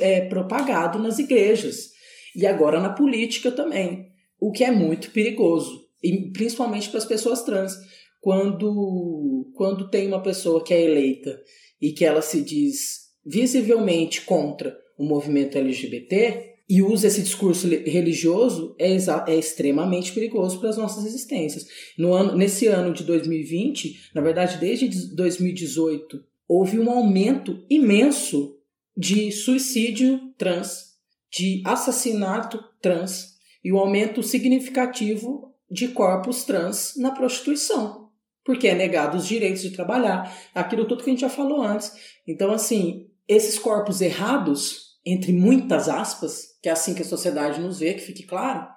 é 0.00 0.20
propagado 0.22 0.98
nas 0.98 1.18
igrejas 1.18 1.90
e 2.36 2.46
agora 2.46 2.80
na 2.80 2.90
política 2.90 3.50
também, 3.50 4.12
o 4.38 4.52
que 4.52 4.62
é 4.62 4.70
muito 4.70 5.10
perigoso, 5.10 5.86
e 6.02 6.30
principalmente 6.30 6.90
para 6.90 6.98
as 6.98 7.06
pessoas 7.06 7.42
trans. 7.42 7.72
Quando, 8.20 9.50
quando 9.54 9.88
tem 9.90 10.08
uma 10.08 10.22
pessoa 10.22 10.62
que 10.62 10.74
é 10.74 10.82
eleita 10.82 11.40
e 11.80 11.92
que 11.92 12.04
ela 12.04 12.20
se 12.20 12.42
diz 12.42 13.08
visivelmente 13.24 14.22
contra 14.22 14.76
o 14.98 15.04
movimento 15.04 15.56
LGBT 15.56 16.56
e 16.68 16.82
usa 16.82 17.06
esse 17.06 17.22
discurso 17.22 17.66
religioso, 17.66 18.74
é, 18.78 18.94
é 19.26 19.36
extremamente 19.36 20.12
perigoso 20.12 20.60
para 20.60 20.68
as 20.68 20.76
nossas 20.76 21.06
existências. 21.06 21.66
No 21.96 22.12
ano, 22.12 22.36
nesse 22.36 22.66
ano 22.66 22.92
de 22.92 23.04
2020, 23.04 24.10
na 24.14 24.20
verdade, 24.20 24.58
desde 24.58 25.14
2018, 25.14 26.22
houve 26.46 26.78
um 26.78 26.90
aumento 26.90 27.64
imenso 27.70 28.58
de 28.94 29.32
suicídio 29.32 30.20
trans, 30.36 30.96
de 31.30 31.62
assassinato 31.64 32.62
trans 32.82 33.38
e 33.64 33.72
um 33.72 33.78
aumento 33.78 34.22
significativo 34.22 35.54
de 35.70 35.88
corpos 35.88 36.44
trans 36.44 36.94
na 36.96 37.12
prostituição, 37.12 38.10
porque 38.44 38.68
é 38.68 38.74
negado 38.74 39.16
os 39.16 39.26
direitos 39.26 39.62
de 39.62 39.70
trabalhar, 39.70 40.36
aquilo 40.54 40.86
tudo 40.86 41.02
que 41.02 41.10
a 41.10 41.12
gente 41.12 41.20
já 41.20 41.30
falou 41.30 41.62
antes. 41.62 41.92
Então, 42.26 42.50
assim, 42.50 43.08
esses 43.26 43.58
corpos 43.58 44.00
errados 44.00 44.87
entre 45.12 45.32
muitas 45.32 45.88
aspas, 45.88 46.58
que 46.62 46.68
é 46.68 46.72
assim 46.72 46.94
que 46.94 47.02
a 47.02 47.06
sociedade 47.06 47.60
nos 47.60 47.78
vê, 47.78 47.94
que 47.94 48.00
fique 48.00 48.24
claro, 48.24 48.68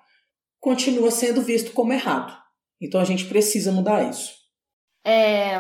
continua 0.60 1.12
sendo 1.12 1.42
visto 1.42 1.72
como 1.72 1.94
errado. 1.94 2.36
Então 2.80 3.02
a 3.02 3.06
gente 3.06 3.26
precisa 3.26 3.72
mudar 3.72 4.10
isso. 4.10 4.34
É, 5.06 5.60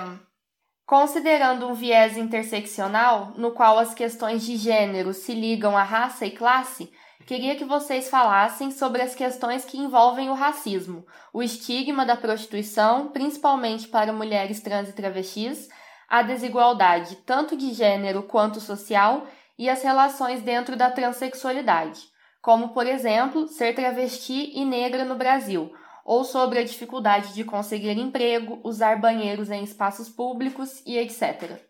considerando 0.85 1.67
um 1.67 1.73
viés 1.73 2.17
interseccional, 2.17 3.33
no 3.35 3.51
qual 3.51 3.79
as 3.79 3.93
questões 3.93 4.45
de 4.45 4.55
gênero 4.55 5.13
se 5.13 5.33
ligam 5.33 5.75
à 5.75 5.83
raça 5.83 6.25
e 6.25 6.31
classe, 6.31 6.91
queria 7.25 7.55
que 7.55 7.65
vocês 7.65 8.09
falassem 8.09 8.71
sobre 8.71 9.01
as 9.01 9.13
questões 9.13 9.65
que 9.65 9.77
envolvem 9.77 10.29
o 10.29 10.33
racismo, 10.33 11.05
o 11.33 11.41
estigma 11.43 12.05
da 12.05 12.15
prostituição, 12.15 13.09
principalmente 13.09 13.87
para 13.87 14.13
mulheres 14.13 14.61
trans 14.61 14.89
e 14.89 14.93
travestis, 14.93 15.67
a 16.07 16.21
desigualdade 16.21 17.15
tanto 17.25 17.55
de 17.55 17.73
gênero 17.73 18.23
quanto 18.23 18.59
social 18.59 19.25
e 19.61 19.69
as 19.69 19.83
relações 19.83 20.41
dentro 20.41 20.75
da 20.75 20.89
transexualidade, 20.89 22.01
como, 22.41 22.69
por 22.69 22.87
exemplo, 22.87 23.47
ser 23.47 23.75
travesti 23.75 24.51
e 24.55 24.65
negra 24.65 25.05
no 25.05 25.15
Brasil, 25.15 25.71
ou 26.03 26.23
sobre 26.23 26.57
a 26.57 26.63
dificuldade 26.63 27.31
de 27.35 27.43
conseguir 27.43 27.95
emprego, 27.95 28.59
usar 28.63 28.99
banheiros 28.99 29.51
em 29.51 29.63
espaços 29.63 30.09
públicos 30.09 30.81
e 30.83 30.97
etc. 30.97 31.61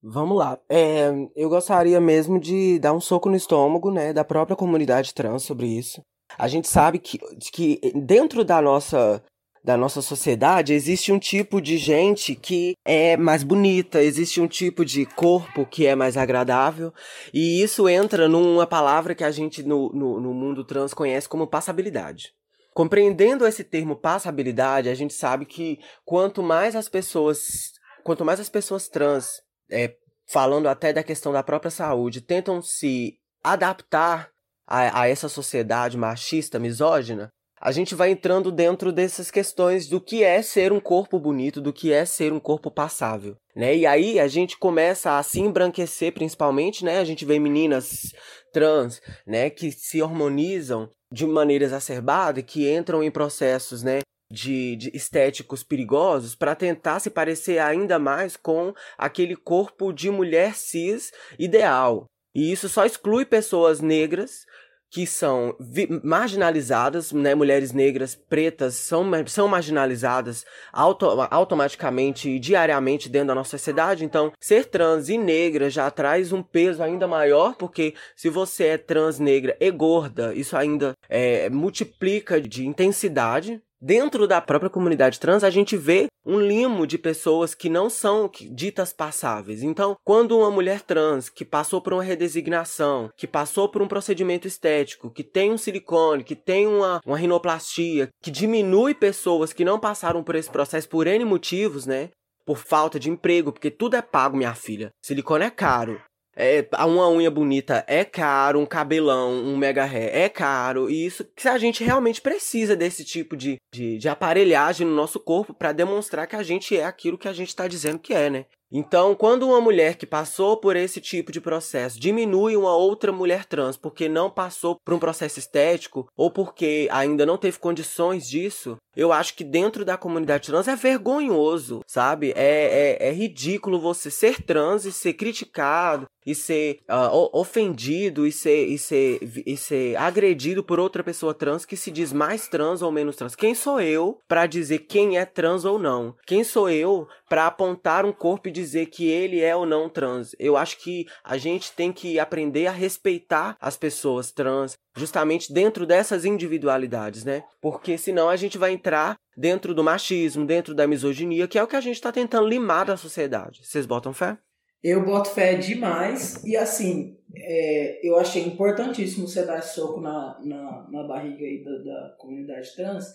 Vamos 0.00 0.38
lá. 0.38 0.60
É, 0.68 1.10
eu 1.34 1.48
gostaria 1.48 2.00
mesmo 2.00 2.38
de 2.38 2.78
dar 2.78 2.92
um 2.92 3.00
soco 3.00 3.28
no 3.28 3.34
estômago 3.34 3.90
né, 3.90 4.12
da 4.12 4.22
própria 4.22 4.56
comunidade 4.56 5.12
trans 5.12 5.42
sobre 5.42 5.66
isso. 5.66 6.00
A 6.38 6.46
gente 6.46 6.68
sabe 6.68 7.00
que, 7.00 7.18
que 7.52 7.80
dentro 7.96 8.44
da 8.44 8.62
nossa 8.62 9.20
da 9.68 9.76
nossa 9.76 10.00
sociedade, 10.00 10.72
existe 10.72 11.12
um 11.12 11.18
tipo 11.18 11.60
de 11.60 11.76
gente 11.76 12.34
que 12.34 12.72
é 12.86 13.18
mais 13.18 13.42
bonita, 13.42 14.02
existe 14.02 14.40
um 14.40 14.48
tipo 14.48 14.82
de 14.82 15.04
corpo 15.04 15.66
que 15.66 15.86
é 15.86 15.94
mais 15.94 16.16
agradável, 16.16 16.90
e 17.34 17.62
isso 17.62 17.86
entra 17.86 18.26
numa 18.30 18.66
palavra 18.66 19.14
que 19.14 19.22
a 19.22 19.30
gente 19.30 19.62
no, 19.62 19.92
no, 19.92 20.18
no 20.20 20.32
mundo 20.32 20.64
trans 20.64 20.94
conhece 20.94 21.28
como 21.28 21.46
passabilidade. 21.46 22.32
Compreendendo 22.72 23.46
esse 23.46 23.62
termo 23.62 23.94
passabilidade, 23.94 24.88
a 24.88 24.94
gente 24.94 25.12
sabe 25.12 25.44
que 25.44 25.78
quanto 26.02 26.42
mais 26.42 26.74
as 26.74 26.88
pessoas, 26.88 27.72
quanto 28.02 28.24
mais 28.24 28.40
as 28.40 28.48
pessoas 28.48 28.88
trans, 28.88 29.42
é, 29.70 29.94
falando 30.32 30.66
até 30.66 30.94
da 30.94 31.02
questão 31.02 31.30
da 31.30 31.42
própria 31.42 31.70
saúde, 31.70 32.22
tentam 32.22 32.62
se 32.62 33.18
adaptar 33.44 34.30
a, 34.66 35.02
a 35.02 35.08
essa 35.10 35.28
sociedade 35.28 35.98
machista, 35.98 36.58
misógina, 36.58 37.28
a 37.60 37.72
gente 37.72 37.94
vai 37.94 38.10
entrando 38.10 38.52
dentro 38.52 38.92
dessas 38.92 39.30
questões 39.30 39.88
do 39.88 40.00
que 40.00 40.22
é 40.22 40.40
ser 40.42 40.72
um 40.72 40.80
corpo 40.80 41.18
bonito, 41.18 41.60
do 41.60 41.72
que 41.72 41.92
é 41.92 42.04
ser 42.04 42.32
um 42.32 42.40
corpo 42.40 42.70
passável, 42.70 43.36
né? 43.54 43.76
E 43.76 43.86
aí 43.86 44.20
a 44.20 44.28
gente 44.28 44.58
começa 44.58 45.18
a 45.18 45.22
se 45.22 45.40
embranquecer 45.40 46.12
principalmente, 46.12 46.84
né? 46.84 46.98
A 46.98 47.04
gente 47.04 47.24
vê 47.24 47.38
meninas 47.38 48.12
trans, 48.52 49.00
né, 49.26 49.50
que 49.50 49.70
se 49.70 50.00
hormonizam 50.00 50.90
de 51.12 51.26
maneira 51.26 51.64
exacerbada, 51.64 52.42
que 52.42 52.70
entram 52.70 53.02
em 53.02 53.10
processos, 53.10 53.82
né, 53.82 54.00
de, 54.30 54.76
de, 54.76 54.90
estéticos 54.94 55.62
perigosos 55.62 56.34
para 56.34 56.54
tentar 56.54 57.00
se 57.00 57.10
parecer 57.10 57.58
ainda 57.58 57.98
mais 57.98 58.36
com 58.36 58.74
aquele 58.96 59.34
corpo 59.34 59.92
de 59.92 60.10
mulher 60.10 60.54
cis 60.54 61.10
ideal. 61.38 62.04
E 62.34 62.52
isso 62.52 62.68
só 62.68 62.84
exclui 62.84 63.24
pessoas 63.24 63.80
negras 63.80 64.46
que 64.90 65.06
são 65.06 65.56
marginalizadas, 66.02 67.12
né, 67.12 67.34
mulheres 67.34 67.72
negras, 67.72 68.14
pretas, 68.14 68.74
são, 68.74 69.04
são 69.26 69.46
marginalizadas 69.48 70.44
auto 70.72 71.06
automaticamente 71.30 72.30
e 72.30 72.38
diariamente 72.38 73.08
dentro 73.08 73.28
da 73.28 73.34
nossa 73.34 73.50
sociedade. 73.50 74.04
Então, 74.04 74.32
ser 74.40 74.66
trans 74.66 75.08
e 75.08 75.18
negra 75.18 75.68
já 75.68 75.90
traz 75.90 76.32
um 76.32 76.42
peso 76.42 76.82
ainda 76.82 77.06
maior, 77.06 77.54
porque 77.54 77.94
se 78.16 78.28
você 78.28 78.64
é 78.64 78.78
trans, 78.78 79.18
negra 79.18 79.56
e 79.60 79.70
gorda, 79.70 80.34
isso 80.34 80.56
ainda 80.56 80.94
é, 81.08 81.50
multiplica 81.50 82.40
de 82.40 82.66
intensidade 82.66 83.60
Dentro 83.80 84.26
da 84.26 84.40
própria 84.40 84.68
comunidade 84.68 85.20
trans, 85.20 85.44
a 85.44 85.50
gente 85.50 85.76
vê 85.76 86.08
um 86.26 86.40
limo 86.40 86.84
de 86.84 86.98
pessoas 86.98 87.54
que 87.54 87.68
não 87.68 87.88
são 87.88 88.28
ditas 88.50 88.92
passáveis. 88.92 89.62
Então, 89.62 89.96
quando 90.04 90.36
uma 90.36 90.50
mulher 90.50 90.82
trans 90.82 91.28
que 91.28 91.44
passou 91.44 91.80
por 91.80 91.92
uma 91.92 92.02
redesignação, 92.02 93.08
que 93.16 93.26
passou 93.26 93.68
por 93.68 93.80
um 93.80 93.86
procedimento 93.86 94.48
estético, 94.48 95.10
que 95.10 95.22
tem 95.22 95.52
um 95.52 95.58
silicone, 95.58 96.24
que 96.24 96.34
tem 96.34 96.66
uma, 96.66 97.00
uma 97.06 97.16
rinoplastia, 97.16 98.08
que 98.20 98.32
diminui 98.32 98.94
pessoas 98.94 99.52
que 99.52 99.64
não 99.64 99.78
passaram 99.78 100.24
por 100.24 100.34
esse 100.34 100.50
processo 100.50 100.88
por 100.88 101.06
N 101.06 101.24
motivos, 101.24 101.86
né? 101.86 102.10
Por 102.44 102.58
falta 102.58 102.98
de 102.98 103.08
emprego, 103.10 103.52
porque 103.52 103.70
tudo 103.70 103.94
é 103.94 104.02
pago, 104.02 104.36
minha 104.36 104.54
filha. 104.54 104.90
Silicone 105.04 105.44
é 105.44 105.50
caro. 105.50 106.02
É, 106.40 106.64
uma 106.86 107.10
unha 107.10 107.28
bonita 107.32 107.84
é 107.88 108.04
caro, 108.04 108.60
um 108.60 108.66
cabelão, 108.66 109.32
um 109.32 109.56
mega 109.56 109.84
hair 109.84 110.08
é 110.14 110.28
caro, 110.28 110.88
e 110.88 111.04
isso 111.04 111.24
que 111.34 111.48
a 111.48 111.58
gente 111.58 111.82
realmente 111.82 112.20
precisa 112.20 112.76
desse 112.76 113.04
tipo 113.04 113.36
de, 113.36 113.56
de, 113.74 113.98
de 113.98 114.08
aparelhagem 114.08 114.86
no 114.86 114.94
nosso 114.94 115.18
corpo 115.18 115.52
para 115.52 115.72
demonstrar 115.72 116.28
que 116.28 116.36
a 116.36 116.42
gente 116.44 116.76
é 116.76 116.84
aquilo 116.84 117.18
que 117.18 117.26
a 117.26 117.32
gente 117.32 117.48
está 117.48 117.66
dizendo 117.66 117.98
que 117.98 118.14
é, 118.14 118.30
né? 118.30 118.46
Então, 118.70 119.14
quando 119.14 119.46
uma 119.46 119.60
mulher 119.60 119.96
que 119.96 120.06
passou 120.06 120.56
por 120.56 120.76
esse 120.76 121.00
tipo 121.00 121.32
de 121.32 121.40
processo 121.40 121.98
diminui 121.98 122.56
uma 122.56 122.76
outra 122.76 123.10
mulher 123.10 123.46
trans 123.46 123.76
porque 123.76 124.08
não 124.08 124.30
passou 124.30 124.76
por 124.84 124.92
um 124.92 124.98
processo 124.98 125.38
estético 125.38 126.06
ou 126.16 126.30
porque 126.30 126.86
ainda 126.90 127.24
não 127.24 127.38
teve 127.38 127.58
condições 127.58 128.28
disso, 128.28 128.76
eu 128.94 129.12
acho 129.12 129.34
que 129.34 129.44
dentro 129.44 129.84
da 129.84 129.96
comunidade 129.96 130.48
trans 130.48 130.68
é 130.68 130.76
vergonhoso, 130.76 131.80
sabe? 131.86 132.32
É, 132.36 132.96
é, 133.00 133.08
é 133.08 133.12
ridículo 133.12 133.80
você 133.80 134.10
ser 134.10 134.42
trans 134.42 134.84
e 134.84 134.92
ser 134.92 135.14
criticado 135.14 136.06
e 136.26 136.34
ser 136.34 136.80
uh, 136.90 137.30
ofendido 137.32 138.26
e 138.26 138.32
ser, 138.32 138.66
e, 138.66 138.76
ser, 138.76 139.18
e 139.46 139.56
ser 139.56 139.96
agredido 139.96 140.62
por 140.62 140.78
outra 140.78 141.02
pessoa 141.02 141.32
trans 141.32 141.64
que 141.64 141.76
se 141.76 141.90
diz 141.90 142.12
mais 142.12 142.48
trans 142.48 142.82
ou 142.82 142.92
menos 142.92 143.16
trans. 143.16 143.34
Quem 143.34 143.54
sou 143.54 143.80
eu 143.80 144.18
para 144.28 144.46
dizer 144.46 144.80
quem 144.80 145.16
é 145.16 145.24
trans 145.24 145.64
ou 145.64 145.78
não? 145.78 146.14
Quem 146.26 146.44
sou 146.44 146.68
eu 146.68 147.08
para 147.30 147.46
apontar 147.46 148.04
um 148.04 148.12
corpo 148.12 148.48
e 148.48 148.52
dizer 148.58 148.86
que 148.86 149.08
ele 149.08 149.40
é 149.40 149.54
ou 149.54 149.64
não 149.64 149.88
trans. 149.88 150.34
Eu 150.38 150.56
acho 150.56 150.78
que 150.82 151.06
a 151.22 151.36
gente 151.36 151.72
tem 151.72 151.92
que 151.92 152.18
aprender 152.18 152.66
a 152.66 152.72
respeitar 152.72 153.56
as 153.60 153.76
pessoas 153.76 154.32
trans, 154.32 154.76
justamente 154.96 155.52
dentro 155.52 155.86
dessas 155.86 156.24
individualidades, 156.24 157.24
né? 157.24 157.44
Porque 157.60 157.96
senão 157.96 158.28
a 158.28 158.36
gente 158.36 158.58
vai 158.58 158.72
entrar 158.72 159.16
dentro 159.36 159.72
do 159.74 159.84
machismo, 159.84 160.44
dentro 160.44 160.74
da 160.74 160.86
misoginia, 160.86 161.46
que 161.46 161.58
é 161.58 161.62
o 161.62 161.66
que 161.66 161.76
a 161.76 161.80
gente 161.80 161.96
está 161.96 162.10
tentando 162.10 162.48
limar 162.48 162.86
da 162.86 162.96
sociedade. 162.96 163.60
Vocês 163.64 163.86
botam 163.86 164.12
fé? 164.12 164.36
Eu 164.82 165.04
boto 165.04 165.30
fé 165.30 165.54
demais 165.54 166.42
e 166.44 166.56
assim, 166.56 167.18
é, 167.34 168.06
eu 168.06 168.16
achei 168.16 168.44
importantíssimo 168.44 169.26
você 169.26 169.44
dar 169.44 169.60
soco 169.60 170.00
na, 170.00 170.38
na, 170.44 170.88
na 170.90 171.02
barriga 171.02 171.44
aí 171.44 171.64
da, 171.64 171.78
da 171.78 172.16
comunidade 172.18 172.74
trans 172.76 173.12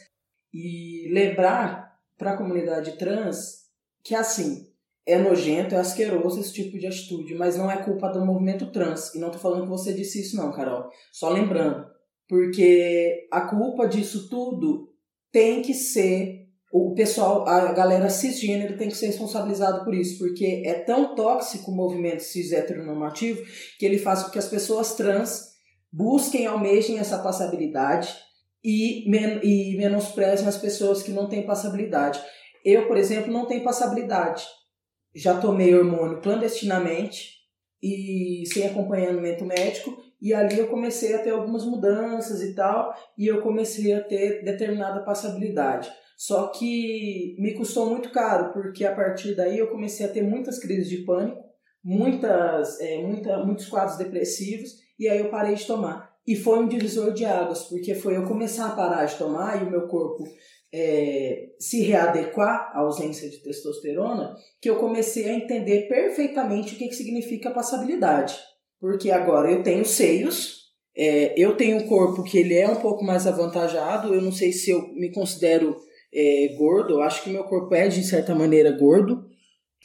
e 0.53 1.10
lembrar 1.13 1.97
para 2.17 2.34
a 2.34 2.38
comunidade 2.38 2.97
trans 2.97 3.63
que 4.03 4.13
assim, 4.13 4.72
é 5.06 5.18
nojento, 5.18 5.76
é 5.76 5.80
asqueroso 5.80 6.39
esse 6.39 6.54
tipo 6.54 6.78
de 6.78 6.88
atitude, 6.88 7.36
mas 7.36 7.58
não 7.58 7.70
é 7.70 7.84
culpa 7.84 8.10
do 8.10 8.26
movimento 8.26 8.72
trans. 8.72 9.13
E 9.13 9.20
não 9.20 9.30
tô 9.30 9.38
falando 9.38 9.63
que 9.63 9.70
você 9.70 9.94
disse 9.94 10.22
isso 10.22 10.38
não, 10.38 10.52
Carol. 10.52 10.89
Só 11.12 11.30
lembrando, 11.30 11.86
porque 12.28 13.28
a 13.32 13.42
culpa 13.42 13.88
disso 13.88 14.30
tudo 14.30 14.89
tem 15.32 15.62
que 15.62 15.74
ser 15.74 16.44
o 16.72 16.96
pessoal, 16.96 17.48
a 17.48 17.72
galera 17.72 18.10
cisgênero 18.10 18.78
tem 18.78 18.88
que 18.89 18.98
ser 18.98 19.06
responsabilizado 19.06 19.86
por 19.86 19.94
isso, 19.94 20.18
porque 20.18 20.63
é 20.66 20.74
tão 20.74 21.13
tóxico 21.13 21.70
o 21.70 21.76
movimento 21.76 22.24
cis 22.24 22.52
heteronormativo 22.52 23.44
que 23.78 23.86
ele 23.86 24.00
faz 24.00 24.24
com 24.24 24.32
que 24.32 24.39
as 24.39 24.48
pessoas 24.48 24.96
trans 24.96 25.54
busquem, 25.92 26.48
almejem 26.48 26.98
essa 26.98 27.20
passabilidade 27.20 28.12
e, 28.63 29.08
men 29.08 29.39
e 29.44 29.78
menosprezem 29.78 30.48
as 30.48 30.58
pessoas 30.58 31.04
que 31.04 31.12
não 31.12 31.30
têm 31.30 31.46
passabilidade. 31.46 32.20
Eu, 32.66 32.88
por 32.88 32.98
exemplo, 32.98 33.32
não 33.32 33.46
tenho 33.46 33.63
passabilidade. 33.63 34.44
Já 35.15 35.39
tomei 35.39 35.76
hormônio 35.76 36.21
clandestinamente 36.21 37.34
e 37.82 38.43
sem 38.47 38.65
acompanhamento 38.65 39.43
médico, 39.43 40.02
e 40.21 40.34
ali 40.34 40.58
eu 40.58 40.67
comecei 40.67 41.13
a 41.13 41.19
ter 41.21 41.32
algumas 41.32 41.65
mudanças 41.65 42.41
e 42.41 42.56
tal, 42.56 42.95
e 43.17 43.28
eu 43.28 43.41
comecei 43.41 43.91
a 43.93 44.02
ter 44.02 44.41
determinada 44.43 45.04
passabilidade. 45.04 45.91
Só 46.15 46.47
que 46.47 47.36
me 47.39 47.54
custou 47.54 47.89
muito 47.89 48.10
caro, 48.10 48.54
porque 48.54 48.86
a 48.86 48.95
partir 48.95 49.36
daí 49.36 49.60
eu 49.60 49.67
comecei 49.67 50.06
a 50.06 50.10
ter 50.10 50.21
muitas 50.21 50.60
crises 50.60 50.89
de 50.89 50.99
pânico, 50.99 51.43
muitas, 51.84 52.80
é, 52.80 53.02
muita, 53.02 53.43
muitos 53.43 53.67
quadros 53.67 53.97
depressivos, 53.97 54.71
e 54.97 55.10
aí 55.10 55.19
eu 55.19 55.30
parei 55.30 55.56
de 55.56 55.67
tomar. 55.67 56.13
E 56.26 56.38
foi 56.38 56.60
um 56.60 56.67
divisor 56.69 57.12
de 57.12 57.26
águas, 57.26 57.63
porque 57.63 57.93
foi 57.93 58.15
eu 58.15 58.26
começar 58.26 58.67
a 58.67 58.76
parar 58.76 59.04
de 59.04 59.17
tomar 59.17 59.62
e 59.62 59.65
o 59.65 59.69
meu 59.69 59.88
corpo 59.88 60.23
é, 60.73 61.49
se 61.59 61.83
readequar 61.83 62.71
à 62.73 62.79
ausência 62.79 63.29
de 63.29 63.38
testosterona, 63.38 64.36
que 64.59 64.67
eu 64.67 64.77
comecei 64.77 65.29
a 65.29 65.36
entender 65.36 65.88
perfeitamente 65.88 66.73
o 66.73 66.77
que, 66.77 66.88
que 66.88 66.95
significa 66.95 67.51
passabilidade. 67.51 68.36
Porque 68.79 69.12
agora 69.12 69.51
eu 69.51 69.62
tenho 69.62 69.86
seios, 69.86 70.63
é, 70.97 71.39
eu 71.39 71.55
tenho 71.55 71.77
um 71.77 71.88
corpo 71.88 72.23
que 72.23 72.39
ele 72.39 72.55
é 72.55 72.67
um 72.67 72.77
pouco 72.77 73.05
mais 73.05 73.27
avantajado, 73.27 74.15
eu 74.15 74.21
não 74.21 74.31
sei 74.31 74.51
se 74.51 74.71
eu 74.71 74.91
me 74.93 75.12
considero 75.12 75.77
é, 76.12 76.55
gordo, 76.57 76.95
eu 76.95 77.01
acho 77.03 77.23
que 77.23 77.29
meu 77.29 77.43
corpo 77.43 77.75
é 77.75 77.88
de 77.88 78.03
certa 78.03 78.33
maneira 78.33 78.71
gordo, 78.71 79.23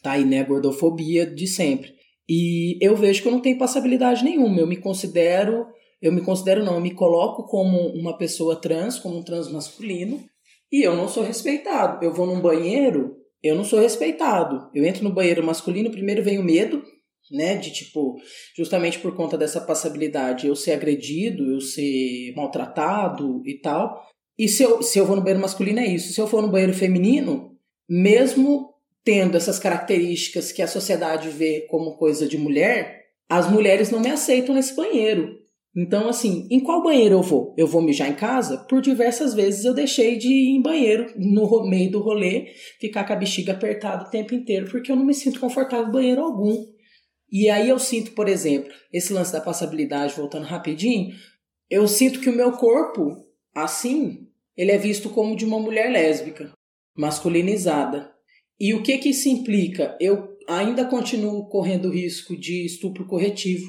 tá 0.03 0.13
aí, 0.13 0.25
né, 0.25 0.43
gordofobia 0.43 1.27
de 1.27 1.47
sempre. 1.47 1.93
E 2.27 2.79
eu 2.81 2.97
vejo 2.97 3.23
que 3.23 3.29
eu 3.29 3.33
não 3.33 3.41
tenho 3.41 3.59
passabilidade 3.59 4.25
nenhuma, 4.25 4.61
eu 4.61 4.67
me 4.67 4.77
considero, 4.77 5.67
eu 6.01 6.13
me 6.13 6.23
considero 6.23 6.65
não, 6.65 6.75
eu 6.75 6.81
me 6.81 6.95
coloco 6.95 7.45
como 7.45 7.79
uma 7.89 8.17
pessoa 8.17 8.57
trans, 8.57 8.99
como 8.99 9.19
um 9.19 9.23
trans 9.23 9.51
masculino, 9.51 10.23
e 10.71 10.83
eu 10.83 10.97
não 10.97 11.09
sou 11.09 11.23
respeitado. 11.23 12.05
Eu 12.05 12.13
vou 12.13 12.27
num 12.27 12.41
banheiro, 12.41 13.17
eu 13.43 13.55
não 13.55 13.65
sou 13.65 13.81
respeitado. 13.81 14.71
Eu 14.75 14.85
entro 14.85 15.05
no 15.05 15.13
banheiro 15.13 15.45
masculino, 15.45 15.91
primeiro 15.91 16.23
vem 16.23 16.39
o 16.39 16.45
medo, 16.45 16.83
né, 17.31 17.57
de 17.57 17.71
tipo, 17.71 18.17
justamente 18.57 18.99
por 18.99 19.15
conta 19.15 19.37
dessa 19.37 19.61
passabilidade, 19.61 20.47
eu 20.47 20.57
ser 20.57 20.73
agredido, 20.73 21.53
eu 21.53 21.61
ser 21.61 22.33
maltratado 22.35 23.43
e 23.45 23.61
tal. 23.61 24.03
E 24.39 24.49
se 24.49 24.63
eu, 24.63 24.83
se 24.83 24.99
eu 24.99 25.05
vou 25.05 25.17
no 25.17 25.23
banheiro 25.23 25.43
masculino, 25.43 25.81
é 25.81 25.87
isso. 25.87 26.13
Se 26.13 26.21
eu 26.21 26.27
for 26.27 26.41
no 26.41 26.51
banheiro 26.51 26.73
feminino, 26.73 27.57
mesmo 27.89 28.75
tendo 29.05 29.37
essas 29.37 29.59
características 29.59 30.53
que 30.53 30.63
a 30.63 30.69
sociedade 30.69 31.29
vê 31.31 31.67
como 31.69 31.97
coisa 31.97 32.29
de 32.29 32.39
mulher, 32.39 33.07
as 33.29 33.51
mulheres 33.51 33.91
não 33.91 34.01
me 34.01 34.11
aceitam 34.11 34.55
nesse 34.55 34.75
banheiro. 34.75 35.39
Então, 35.81 36.09
assim, 36.09 36.49
em 36.51 36.59
qual 36.59 36.83
banheiro 36.83 37.15
eu 37.15 37.23
vou? 37.23 37.55
Eu 37.57 37.65
vou 37.65 37.81
mijar 37.81 38.11
em 38.11 38.17
casa? 38.17 38.59
Por 38.69 38.83
diversas 38.83 39.33
vezes 39.33 39.65
eu 39.65 39.73
deixei 39.73 40.19
de 40.19 40.27
ir 40.27 40.57
em 40.57 40.61
banheiro 40.61 41.13
no 41.17 41.69
meio 41.71 41.89
do 41.89 42.01
rolê, 42.01 42.47
ficar 42.81 43.05
com 43.05 43.13
a 43.13 43.17
bexiga 43.17 43.53
apertada 43.53 44.05
o 44.05 44.11
tempo 44.11 44.35
inteiro, 44.35 44.69
porque 44.69 44.91
eu 44.91 44.97
não 44.97 45.05
me 45.05 45.15
sinto 45.15 45.39
confortável 45.39 45.87
em 45.87 45.93
banheiro 45.93 46.21
algum. 46.21 46.67
E 47.31 47.49
aí 47.49 47.69
eu 47.69 47.79
sinto, 47.79 48.11
por 48.11 48.29
exemplo, 48.29 48.73
esse 48.93 49.13
lance 49.13 49.33
da 49.33 49.41
passabilidade, 49.41 50.17
voltando 50.17 50.47
rapidinho, 50.47 51.15
eu 51.71 51.87
sinto 51.87 52.19
que 52.19 52.29
o 52.29 52.37
meu 52.37 52.51
corpo, 52.51 53.15
assim, 53.55 54.27
ele 54.57 54.73
é 54.73 54.79
visto 54.79 55.09
como 55.11 55.37
de 55.37 55.45
uma 55.45 55.61
mulher 55.61 55.93
lésbica, 55.93 56.51
masculinizada. 56.97 58.11
E 58.59 58.75
o 58.75 58.83
que 58.83 58.99
que 58.99 59.11
isso 59.11 59.29
implica? 59.29 59.97
Eu 60.01 60.37
ainda 60.49 60.87
continuo 60.87 61.49
correndo 61.49 61.89
risco 61.89 62.37
de 62.37 62.67
estupro 62.67 63.07
corretivo. 63.07 63.69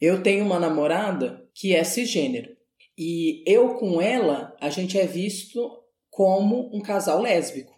Eu 0.00 0.20
tenho 0.20 0.44
uma 0.44 0.58
namorada 0.58 1.43
que 1.54 1.74
é 1.74 1.84
cisgênero. 1.84 2.56
E 2.96 3.42
eu 3.46 3.74
com 3.74 4.00
ela, 4.00 4.56
a 4.60 4.68
gente 4.68 4.98
é 4.98 5.06
visto 5.06 5.70
como 6.10 6.70
um 6.74 6.80
casal 6.80 7.20
lésbico. 7.20 7.72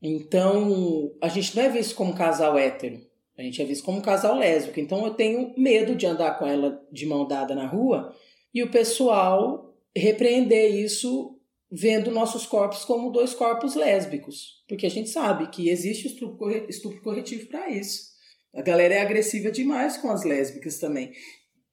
Então, 0.00 1.12
a 1.20 1.28
gente 1.28 1.56
não 1.56 1.62
é 1.62 1.68
visto 1.68 1.94
como 1.94 2.12
um 2.12 2.14
casal 2.14 2.58
hétero. 2.58 3.00
A 3.36 3.42
gente 3.42 3.60
é 3.60 3.64
visto 3.64 3.84
como 3.84 3.98
um 3.98 4.02
casal 4.02 4.36
lésbico. 4.36 4.78
Então, 4.78 5.04
eu 5.04 5.14
tenho 5.14 5.52
medo 5.56 5.94
de 5.94 6.06
andar 6.06 6.38
com 6.38 6.46
ela 6.46 6.80
de 6.92 7.06
mão 7.06 7.26
dada 7.26 7.54
na 7.54 7.66
rua 7.66 8.14
e 8.52 8.62
o 8.62 8.70
pessoal 8.70 9.74
repreender 9.96 10.74
isso 10.74 11.38
vendo 11.70 12.10
nossos 12.10 12.46
corpos 12.46 12.84
como 12.84 13.10
dois 13.10 13.34
corpos 13.34 13.74
lésbicos, 13.74 14.62
porque 14.68 14.86
a 14.86 14.90
gente 14.90 15.08
sabe 15.10 15.48
que 15.48 15.68
existe 15.68 16.06
estupro 16.06 17.02
corretivo 17.02 17.46
para 17.48 17.68
isso. 17.68 18.14
A 18.54 18.62
galera 18.62 18.94
é 18.94 19.00
agressiva 19.00 19.50
demais 19.50 19.96
com 19.96 20.08
as 20.10 20.22
lésbicas 20.22 20.78
também. 20.78 21.12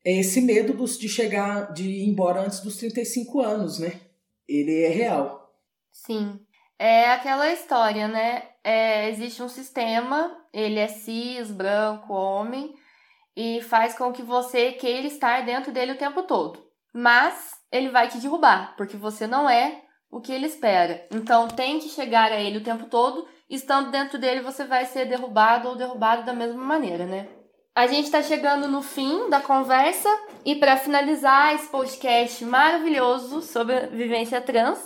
É 0.04 0.12
esse 0.12 0.42
medo 0.42 0.74
dos, 0.74 0.98
de 0.98 1.08
chegar, 1.08 1.72
de 1.74 1.84
ir 1.84 2.10
embora 2.10 2.42
antes 2.42 2.60
dos 2.60 2.78
35 2.78 3.42
anos, 3.42 3.80
né? 3.80 4.00
Ele 4.48 4.84
é 4.84 4.90
real. 4.90 5.54
Sim. 5.92 6.40
É 6.80 7.12
aquela 7.12 7.52
história, 7.52 8.08
né? 8.08 8.44
É, 8.64 9.10
existe 9.10 9.44
um 9.44 9.50
sistema, 9.50 10.36
ele 10.52 10.80
é 10.80 10.88
cis, 10.88 11.52
branco, 11.52 12.14
homem, 12.14 12.74
e 13.36 13.62
faz 13.62 13.96
com 13.96 14.12
que 14.12 14.24
você 14.24 14.72
queira 14.72 15.08
estar 15.08 15.46
dentro 15.46 15.72
dele 15.72 15.92
o 15.92 15.98
tempo 15.98 16.24
todo. 16.24 16.60
Mas 16.94 17.56
ele 17.72 17.90
vai 17.90 18.08
te 18.08 18.18
derrubar, 18.18 18.76
porque 18.76 18.98
você 18.98 19.28
não 19.28 19.50
é 19.50 19.84
o 20.10 20.20
que 20.20 20.32
ele 20.32 20.48
espera. 20.48 21.08
Então 21.12 21.48
tente 21.48 21.88
chegar 21.88 22.32
a 22.32 22.42
ele 22.42 22.58
o 22.58 22.64
tempo 22.64 22.88
todo, 22.88 23.28
estando 23.50 23.92
dentro 23.92 24.18
dele 24.20 24.42
você 24.42 24.66
vai 24.66 24.86
ser 24.86 25.06
derrubado 25.06 25.70
ou 25.70 25.76
derrubado 25.76 26.26
da 26.26 26.34
mesma 26.34 26.64
maneira, 26.64 27.06
né? 27.06 27.30
A 27.74 27.88
gente 27.88 28.06
está 28.06 28.22
chegando 28.22 28.68
no 28.68 28.82
fim 28.82 29.30
da 29.30 29.40
conversa 29.40 30.10
e 30.46 30.56
para 30.56 30.78
finalizar 30.78 31.56
esse 31.56 31.70
podcast 31.70 32.44
maravilhoso 32.44 33.42
sobre 33.42 33.76
a 33.76 33.88
vivência 33.88 34.42
trans, 34.42 34.80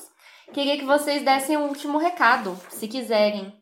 queria 0.54 0.78
que 0.78 0.86
vocês 0.86 1.24
dessem 1.24 1.58
um 1.58 1.68
último 1.68 1.98
recado, 1.98 2.60
se 2.70 2.88
quiserem. 2.88 3.54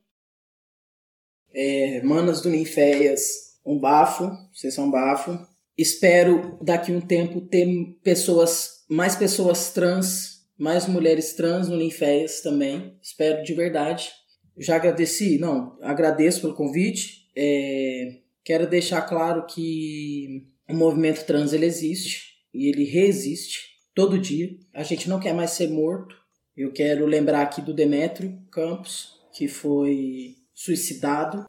É, 1.54 2.02
manas 2.04 2.42
do 2.42 2.50
Ninféias, 2.50 3.22
um 3.66 3.80
bafo, 3.80 4.30
vocês 4.54 4.74
são 4.74 4.92
bafo. 4.92 5.40
Espero 5.78 6.60
daqui 6.62 6.92
um 6.92 7.02
tempo 7.02 7.42
ter 7.42 7.68
pessoas, 8.04 8.86
mais 8.90 9.16
pessoas 9.16 9.72
trans 9.72 10.34
mais 10.58 10.88
mulheres 10.88 11.34
trans 11.34 11.68
no 11.68 11.78
Ninféias 11.78 12.42
também. 12.42 12.98
Espero 13.02 13.44
de 13.44 13.54
verdade. 13.54 14.10
Já 14.58 14.76
agradeci? 14.76 15.38
Não, 15.38 15.78
agradeço 15.82 16.42
pelo 16.42 16.56
convite. 16.56 17.28
É, 17.36 18.20
quero 18.44 18.68
deixar 18.68 19.02
claro 19.04 19.46
que 19.46 20.46
o 20.70 20.74
movimento 20.74 21.26
trans 21.26 21.54
ele 21.54 21.66
existe 21.66 22.34
e 22.54 22.68
ele 22.68 22.84
resiste 22.84 23.74
todo 23.94 24.20
dia. 24.20 24.56
A 24.74 24.84
gente 24.84 25.10
não 25.10 25.20
quer 25.20 25.34
mais 25.34 25.52
ser 25.52 25.70
morto. 25.70 26.16
Eu 26.56 26.72
quero 26.72 27.06
lembrar 27.06 27.42
aqui 27.42 27.62
do 27.62 27.74
Demétrio 27.74 28.40
Campos, 28.52 29.20
que 29.34 29.48
foi 29.48 30.36
suicidado. 30.54 31.46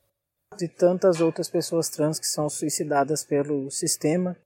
E 0.61 0.69
tantas 0.69 1.21
outras 1.21 1.49
pessoas 1.49 1.89
trans 1.89 2.19
que 2.19 2.27
são 2.27 2.49
suicidadas 2.49 3.25
pelo 3.25 3.71
sistema. 3.71 4.37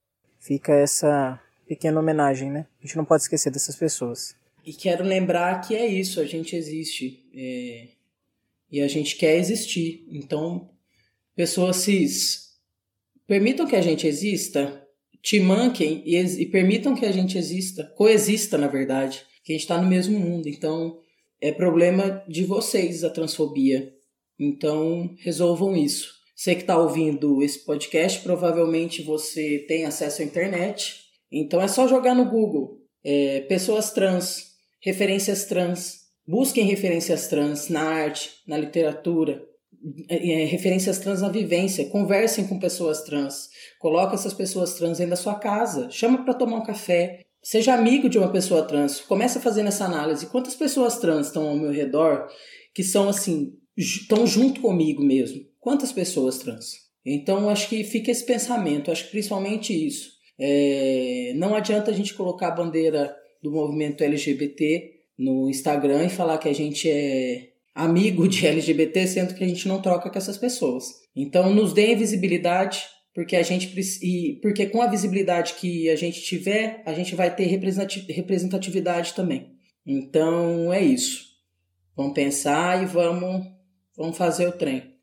Fica 0.40 0.72
essa 0.72 1.40
pequena 1.66 2.00
homenagem, 2.00 2.50
né? 2.50 2.66
A 2.82 2.86
gente 2.86 2.96
não 2.96 3.04
pode 3.04 3.22
esquecer 3.22 3.50
dessas 3.50 3.76
pessoas. 3.76 4.34
E 4.64 4.72
quero 4.72 5.04
lembrar 5.04 5.60
que 5.60 5.74
é 5.76 5.86
isso, 5.86 6.20
a 6.20 6.24
gente 6.24 6.56
existe. 6.56 7.24
É, 7.34 7.88
e 8.70 8.80
a 8.80 8.88
gente 8.88 9.16
quer 9.16 9.36
existir. 9.36 10.06
Então, 10.10 10.70
pessoas 11.38 11.76
cis, 11.76 12.48
permitam 13.24 13.64
que 13.64 13.76
a 13.76 13.80
gente 13.80 14.08
exista, 14.08 14.84
te 15.22 15.38
manquem 15.38 16.02
e, 16.04 16.16
e 16.16 16.46
permitam 16.46 16.96
que 16.96 17.06
a 17.06 17.12
gente 17.12 17.38
exista, 17.38 17.84
coexista, 17.96 18.58
na 18.58 18.66
verdade, 18.66 19.24
que 19.44 19.52
a 19.52 19.54
gente 19.54 19.62
está 19.62 19.80
no 19.80 19.86
mesmo 19.86 20.18
mundo. 20.18 20.48
Então, 20.48 20.98
é 21.40 21.52
problema 21.52 22.24
de 22.28 22.42
vocês 22.42 23.04
a 23.04 23.10
transfobia. 23.10 23.88
Então, 24.36 25.14
resolvam 25.20 25.76
isso. 25.76 26.12
Você 26.34 26.56
que 26.56 26.62
está 26.62 26.76
ouvindo 26.76 27.40
esse 27.40 27.64
podcast, 27.64 28.20
provavelmente 28.24 29.02
você 29.02 29.64
tem 29.68 29.84
acesso 29.84 30.22
à 30.22 30.24
internet. 30.24 31.04
Então 31.30 31.60
é 31.60 31.68
só 31.68 31.86
jogar 31.86 32.16
no 32.16 32.28
Google 32.28 32.80
é, 33.04 33.42
pessoas 33.42 33.92
trans, 33.92 34.54
referências 34.80 35.44
trans. 35.44 36.00
Busquem 36.26 36.64
referências 36.64 37.28
trans 37.28 37.68
na 37.68 37.82
arte, 37.82 38.30
na 38.44 38.56
literatura, 38.58 39.47
é, 40.08 40.42
é 40.42 40.44
referências 40.44 40.98
trans 40.98 41.20
na 41.20 41.28
vivência. 41.28 41.88
Conversem 41.88 42.46
com 42.46 42.58
pessoas 42.58 43.02
trans. 43.02 43.48
Coloque 43.78 44.14
essas 44.14 44.34
pessoas 44.34 44.74
trans 44.74 44.98
dentro 44.98 45.10
da 45.10 45.16
sua 45.16 45.34
casa. 45.34 45.90
Chama 45.90 46.24
para 46.24 46.34
tomar 46.34 46.56
um 46.56 46.64
café. 46.64 47.24
Seja 47.42 47.74
amigo 47.74 48.08
de 48.08 48.18
uma 48.18 48.30
pessoa 48.30 48.62
trans. 48.62 49.00
Comece 49.00 49.38
a 49.38 49.40
fazer 49.40 49.64
essa 49.64 49.84
análise. 49.84 50.26
Quantas 50.26 50.54
pessoas 50.54 50.98
trans 50.98 51.28
estão 51.28 51.48
ao 51.48 51.56
meu 51.56 51.70
redor 51.70 52.26
que 52.74 52.82
são 52.82 53.08
assim, 53.08 53.52
estão 53.76 54.26
junto 54.26 54.60
comigo 54.60 55.02
mesmo? 55.02 55.44
Quantas 55.58 55.92
pessoas 55.92 56.38
trans? 56.38 56.88
Então, 57.04 57.48
acho 57.48 57.68
que 57.68 57.84
fica 57.84 58.10
esse 58.10 58.24
pensamento, 58.24 58.90
acho 58.90 59.04
que 59.04 59.10
principalmente 59.10 59.72
isso. 59.72 60.10
É, 60.38 61.32
não 61.36 61.54
adianta 61.54 61.90
a 61.90 61.94
gente 61.94 62.14
colocar 62.14 62.48
a 62.48 62.54
bandeira 62.54 63.16
do 63.42 63.50
movimento 63.50 64.04
LGBT 64.04 64.92
no 65.18 65.48
Instagram 65.48 66.04
e 66.04 66.10
falar 66.10 66.38
que 66.38 66.48
a 66.48 66.54
gente 66.54 66.88
é 66.88 67.48
amigo 67.78 68.26
de 68.26 68.44
LGBT, 68.44 69.06
sendo 69.06 69.34
que 69.34 69.44
a 69.44 69.46
gente 69.46 69.68
não 69.68 69.80
troca 69.80 70.10
com 70.10 70.18
essas 70.18 70.36
pessoas. 70.36 70.84
Então, 71.14 71.54
nos 71.54 71.72
deem 71.72 71.96
visibilidade, 71.96 72.82
porque 73.14 73.36
a 73.36 73.42
gente 73.42 73.72
e 74.02 74.40
porque 74.42 74.66
com 74.66 74.82
a 74.82 74.88
visibilidade 74.88 75.54
que 75.54 75.88
a 75.88 75.94
gente 75.94 76.20
tiver, 76.20 76.82
a 76.84 76.92
gente 76.92 77.14
vai 77.14 77.34
ter 77.34 77.44
representatividade 77.44 79.14
também. 79.14 79.52
Então, 79.86 80.72
é 80.72 80.82
isso. 80.82 81.28
Vamos 81.96 82.14
pensar 82.14 82.82
e 82.82 82.86
vamos, 82.86 83.46
vamos 83.96 84.16
fazer 84.16 84.48
o 84.48 84.52
trem. 84.52 84.94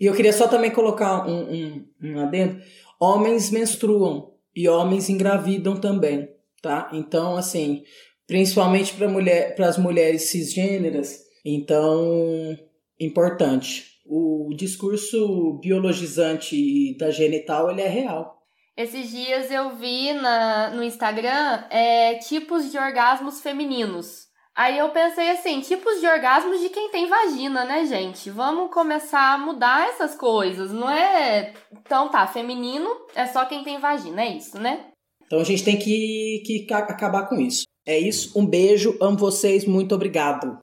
E 0.00 0.06
eu 0.06 0.14
queria 0.14 0.32
só 0.32 0.48
também 0.48 0.70
colocar 0.70 1.28
um, 1.28 1.52
um, 1.52 1.88
um 2.02 2.20
adendo. 2.20 2.58
Homens 2.98 3.50
menstruam 3.50 4.32
e 4.56 4.66
homens 4.66 5.10
engravidam 5.10 5.76
também, 5.76 6.28
tá? 6.62 6.90
Então, 6.92 7.36
assim, 7.36 7.82
principalmente 8.26 8.94
para 8.94 9.08
mulher, 9.08 9.54
as 9.60 9.76
mulheres 9.76 10.22
cisgêneras, 10.22 11.24
então, 11.44 12.56
importante. 12.98 13.92
O 14.06 14.54
discurso 14.56 15.58
biologizante 15.62 16.96
da 16.98 17.10
genital, 17.10 17.70
ele 17.70 17.82
é 17.82 17.88
real. 17.88 18.34
Esses 18.76 19.10
dias 19.10 19.50
eu 19.50 19.76
vi 19.76 20.12
na, 20.14 20.70
no 20.70 20.82
Instagram 20.82 21.64
é, 21.70 22.14
tipos 22.14 22.70
de 22.70 22.78
orgasmos 22.78 23.40
femininos. 23.40 24.24
Aí 24.56 24.78
eu 24.78 24.88
pensei 24.90 25.30
assim, 25.30 25.60
tipos 25.60 26.00
de 26.00 26.06
orgasmos 26.06 26.60
de 26.60 26.68
quem 26.68 26.88
tem 26.88 27.08
vagina, 27.08 27.64
né, 27.64 27.84
gente? 27.86 28.30
Vamos 28.30 28.72
começar 28.72 29.34
a 29.34 29.38
mudar 29.38 29.88
essas 29.88 30.14
coisas, 30.14 30.72
não 30.72 30.88
é? 30.88 31.52
Então 31.72 32.08
tá, 32.08 32.26
feminino 32.26 32.88
é 33.14 33.26
só 33.26 33.44
quem 33.46 33.64
tem 33.64 33.80
vagina, 33.80 34.22
é 34.22 34.36
isso, 34.36 34.58
né? 34.58 34.86
Então 35.26 35.40
a 35.40 35.44
gente 35.44 35.64
tem 35.64 35.76
que, 35.76 36.42
que 36.44 36.72
acabar 36.72 37.28
com 37.28 37.36
isso. 37.36 37.64
É 37.86 37.98
isso, 37.98 38.38
um 38.38 38.46
beijo, 38.46 38.96
amo 39.00 39.18
vocês, 39.18 39.64
muito 39.64 39.94
obrigado. 39.94 40.58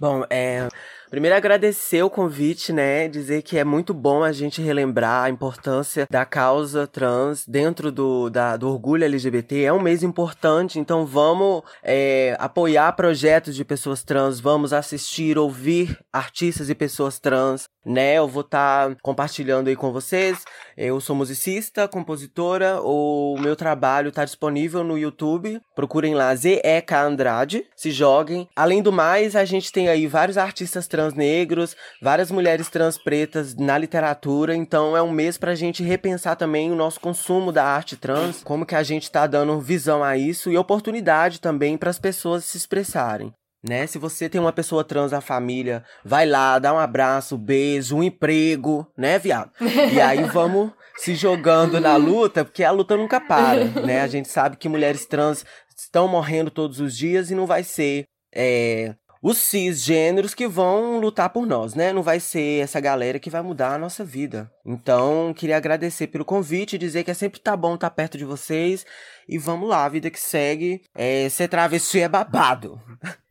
Bom, 0.00 0.24
é. 0.30 0.68
Primeiro 1.10 1.36
agradecer 1.36 2.04
o 2.04 2.08
convite, 2.08 2.72
né? 2.72 3.08
Dizer 3.08 3.42
que 3.42 3.58
é 3.58 3.64
muito 3.64 3.92
bom 3.92 4.22
a 4.22 4.30
gente 4.30 4.62
relembrar 4.62 5.24
a 5.24 5.28
importância 5.28 6.06
da 6.08 6.24
causa 6.24 6.86
trans 6.86 7.44
dentro 7.44 7.90
do, 7.90 8.30
da, 8.30 8.56
do 8.56 8.68
orgulho 8.68 9.04
LGBT. 9.04 9.64
É 9.64 9.72
um 9.72 9.80
mês 9.80 10.04
importante, 10.04 10.78
então 10.78 11.04
vamos 11.04 11.62
é, 11.82 12.36
apoiar 12.38 12.92
projetos 12.92 13.56
de 13.56 13.64
pessoas 13.64 14.04
trans, 14.04 14.38
vamos 14.38 14.72
assistir, 14.72 15.36
ouvir 15.36 15.98
artistas 16.12 16.70
e 16.70 16.76
pessoas 16.76 17.18
trans, 17.18 17.68
né? 17.84 18.18
Eu 18.18 18.28
vou 18.28 18.42
estar 18.42 18.90
tá 18.90 18.96
compartilhando 19.02 19.66
aí 19.66 19.74
com 19.74 19.90
vocês. 19.90 20.44
Eu 20.76 21.00
sou 21.00 21.16
musicista, 21.16 21.88
compositora, 21.88 22.80
o 22.82 23.36
meu 23.40 23.56
trabalho 23.56 24.10
está 24.10 24.24
disponível 24.24 24.84
no 24.84 24.96
YouTube. 24.96 25.60
Procurem 25.74 26.14
lá 26.14 26.32
ZEK 26.36 26.94
Andrade, 26.94 27.66
se 27.74 27.90
joguem. 27.90 28.48
Além 28.54 28.80
do 28.80 28.92
mais, 28.92 29.34
a 29.34 29.44
gente 29.44 29.72
tem 29.72 29.88
aí 29.88 30.06
vários 30.06 30.38
artistas 30.38 30.86
trans 30.86 30.99
negros, 31.14 31.76
várias 32.00 32.30
mulheres 32.30 32.68
trans 32.68 32.98
pretas 32.98 33.56
na 33.56 33.76
literatura, 33.78 34.54
então 34.54 34.96
é 34.96 35.02
um 35.02 35.10
mês 35.10 35.38
pra 35.38 35.54
gente 35.54 35.82
repensar 35.82 36.36
também 36.36 36.70
o 36.70 36.76
nosso 36.76 37.00
consumo 37.00 37.50
da 37.52 37.64
arte 37.64 37.96
trans, 37.96 38.42
como 38.42 38.66
que 38.66 38.74
a 38.74 38.82
gente 38.82 39.10
tá 39.10 39.26
dando 39.26 39.60
visão 39.60 40.04
a 40.04 40.16
isso 40.16 40.50
e 40.50 40.56
oportunidade 40.56 41.40
também 41.40 41.76
para 41.76 41.90
as 41.90 41.98
pessoas 41.98 42.44
se 42.44 42.56
expressarem 42.56 43.32
né? 43.62 43.86
Se 43.86 43.98
você 43.98 44.28
tem 44.28 44.40
uma 44.40 44.52
pessoa 44.52 44.82
trans 44.82 45.12
na 45.12 45.20
família, 45.20 45.84
vai 46.04 46.26
lá, 46.26 46.58
dá 46.58 46.72
um 46.72 46.78
abraço, 46.78 47.36
um 47.36 47.38
beijo, 47.38 47.96
um 47.96 48.02
emprego, 48.02 48.86
né, 48.96 49.18
viado? 49.18 49.50
E 49.92 50.00
aí 50.00 50.24
vamos 50.32 50.72
se 50.96 51.14
jogando 51.14 51.80
na 51.80 51.96
luta, 51.96 52.44
porque 52.44 52.64
a 52.64 52.70
luta 52.70 52.96
nunca 52.96 53.20
para, 53.20 53.64
né? 53.64 54.00
A 54.00 54.06
gente 54.06 54.28
sabe 54.28 54.56
que 54.56 54.68
mulheres 54.68 55.06
trans 55.06 55.44
estão 55.76 56.08
morrendo 56.08 56.50
todos 56.50 56.80
os 56.80 56.96
dias 56.96 57.30
e 57.30 57.34
não 57.34 57.46
vai 57.46 57.62
ser 57.62 58.04
é, 58.34 58.94
os 59.22 59.36
cisgêneros 59.36 60.34
que 60.34 60.48
vão 60.48 60.98
lutar 60.98 61.28
por 61.28 61.46
nós, 61.46 61.74
né? 61.74 61.92
Não 61.92 62.02
vai 62.02 62.18
ser 62.18 62.62
essa 62.62 62.80
galera 62.80 63.18
que 63.18 63.28
vai 63.28 63.42
mudar 63.42 63.74
a 63.74 63.78
nossa 63.78 64.02
vida. 64.02 64.50
Então, 64.64 65.34
queria 65.34 65.58
agradecer 65.58 66.06
pelo 66.06 66.24
convite, 66.24 66.78
dizer 66.78 67.04
que 67.04 67.10
é 67.10 67.14
sempre 67.14 67.38
tá 67.38 67.54
bom 67.54 67.74
estar 67.74 67.90
tá 67.90 67.94
perto 67.94 68.16
de 68.16 68.24
vocês. 68.24 68.86
E 69.28 69.36
vamos 69.36 69.68
lá, 69.68 69.84
a 69.84 69.88
vida 69.88 70.10
que 70.10 70.18
segue. 70.18 70.82
É, 70.94 71.28
ser 71.28 71.48
travesti 71.48 72.00
é 72.00 72.08
babado. 72.08 72.80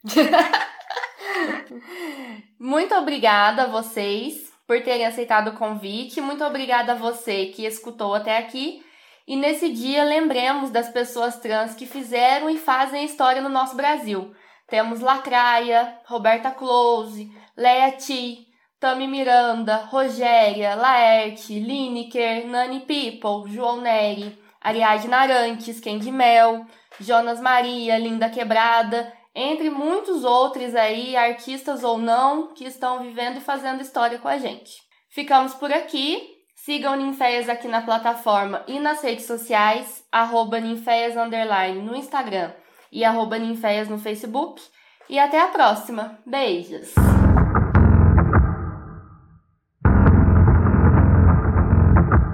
Muito 2.60 2.94
obrigada 2.94 3.64
a 3.64 3.68
vocês 3.68 4.52
por 4.68 4.80
terem 4.82 5.08
aceitado 5.08 5.50
o 5.50 5.58
convite. 5.58 6.22
Muito 6.22 6.44
obrigada 6.44 6.92
a 6.92 6.96
você 6.96 7.48
que 7.48 7.66
escutou 7.66 8.14
até 8.14 8.38
aqui. 8.38 8.84
E 9.28 9.36
nesse 9.36 9.70
dia, 9.70 10.04
lembremos 10.04 10.70
das 10.70 10.90
pessoas 10.90 11.40
trans 11.40 11.74
que 11.74 11.88
fizeram 11.88 12.50
e 12.50 12.58
fazem 12.58 13.06
história 13.06 13.42
no 13.42 13.50
nosso 13.50 13.76
Brasil. 13.76 14.34
Temos 14.70 15.00
Lacraia, 15.00 16.00
Roberta 16.06 16.52
Close, 16.52 17.32
Leia 17.58 17.92
T, 17.94 18.46
Tami 18.80 19.08
Miranda, 19.08 19.78
Rogéria, 19.78 20.76
Laerte, 20.76 21.60
Lineker, 21.60 22.46
Nani 22.48 22.82
People, 22.82 23.52
João 23.52 23.82
Neri, 23.82 24.38
Ariadne 24.62 25.14
Arantes, 25.14 25.80
Kendi 25.80 26.12
Mel, 26.12 26.66
Jonas 27.00 27.42
Maria, 27.42 27.98
Linda 27.98 28.30
Quebrada, 28.30 29.12
entre 29.34 29.72
muitos 29.72 30.24
outros 30.24 30.76
aí, 30.76 31.16
artistas 31.16 31.84
ou 31.84 31.98
não, 31.98 32.54
que 32.54 32.66
estão 32.66 33.00
vivendo 33.00 33.38
e 33.38 33.42
fazendo 33.42 33.82
história 33.82 34.20
com 34.20 34.28
a 34.28 34.38
gente. 34.38 34.74
Ficamos 35.10 35.54
por 35.56 35.74
aqui. 35.74 36.38
Sigam 36.56 36.96
Ninféias 36.98 37.48
aqui 37.48 37.70
na 37.70 37.82
plataforma 37.82 38.64
e 38.68 38.80
nas 38.80 39.02
redes 39.02 39.26
sociais, 39.26 40.06
arroba 40.12 40.60
Ninféias 40.60 41.16
no 41.16 41.96
Instagram 41.96 42.52
e 42.92 43.04
arroba 43.04 43.38
ninféias 43.38 43.88
no 43.88 43.98
Facebook. 43.98 44.62
E 45.10 45.18
até 45.18 45.42
a 45.42 45.48
próxima. 45.48 46.20
Beijos! 46.26 46.94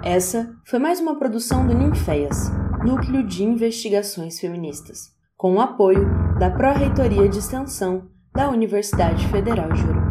Essa 0.03 0.56
foi 0.66 0.78
mais 0.78 0.99
uma 0.99 1.18
produção 1.18 1.66
do 1.66 1.74
Ninféias, 1.74 2.51
Núcleo 2.86 3.26
de 3.26 3.43
Investigações 3.43 4.39
Feministas, 4.39 5.12
com 5.36 5.56
o 5.56 5.60
apoio 5.60 6.06
da 6.38 6.51
Pró-Reitoria 6.51 7.28
de 7.28 7.39
Extensão 7.39 8.08
da 8.34 8.49
Universidade 8.49 9.28
Federal 9.30 9.72
de 9.72 9.82
Uruguai. 9.82 10.05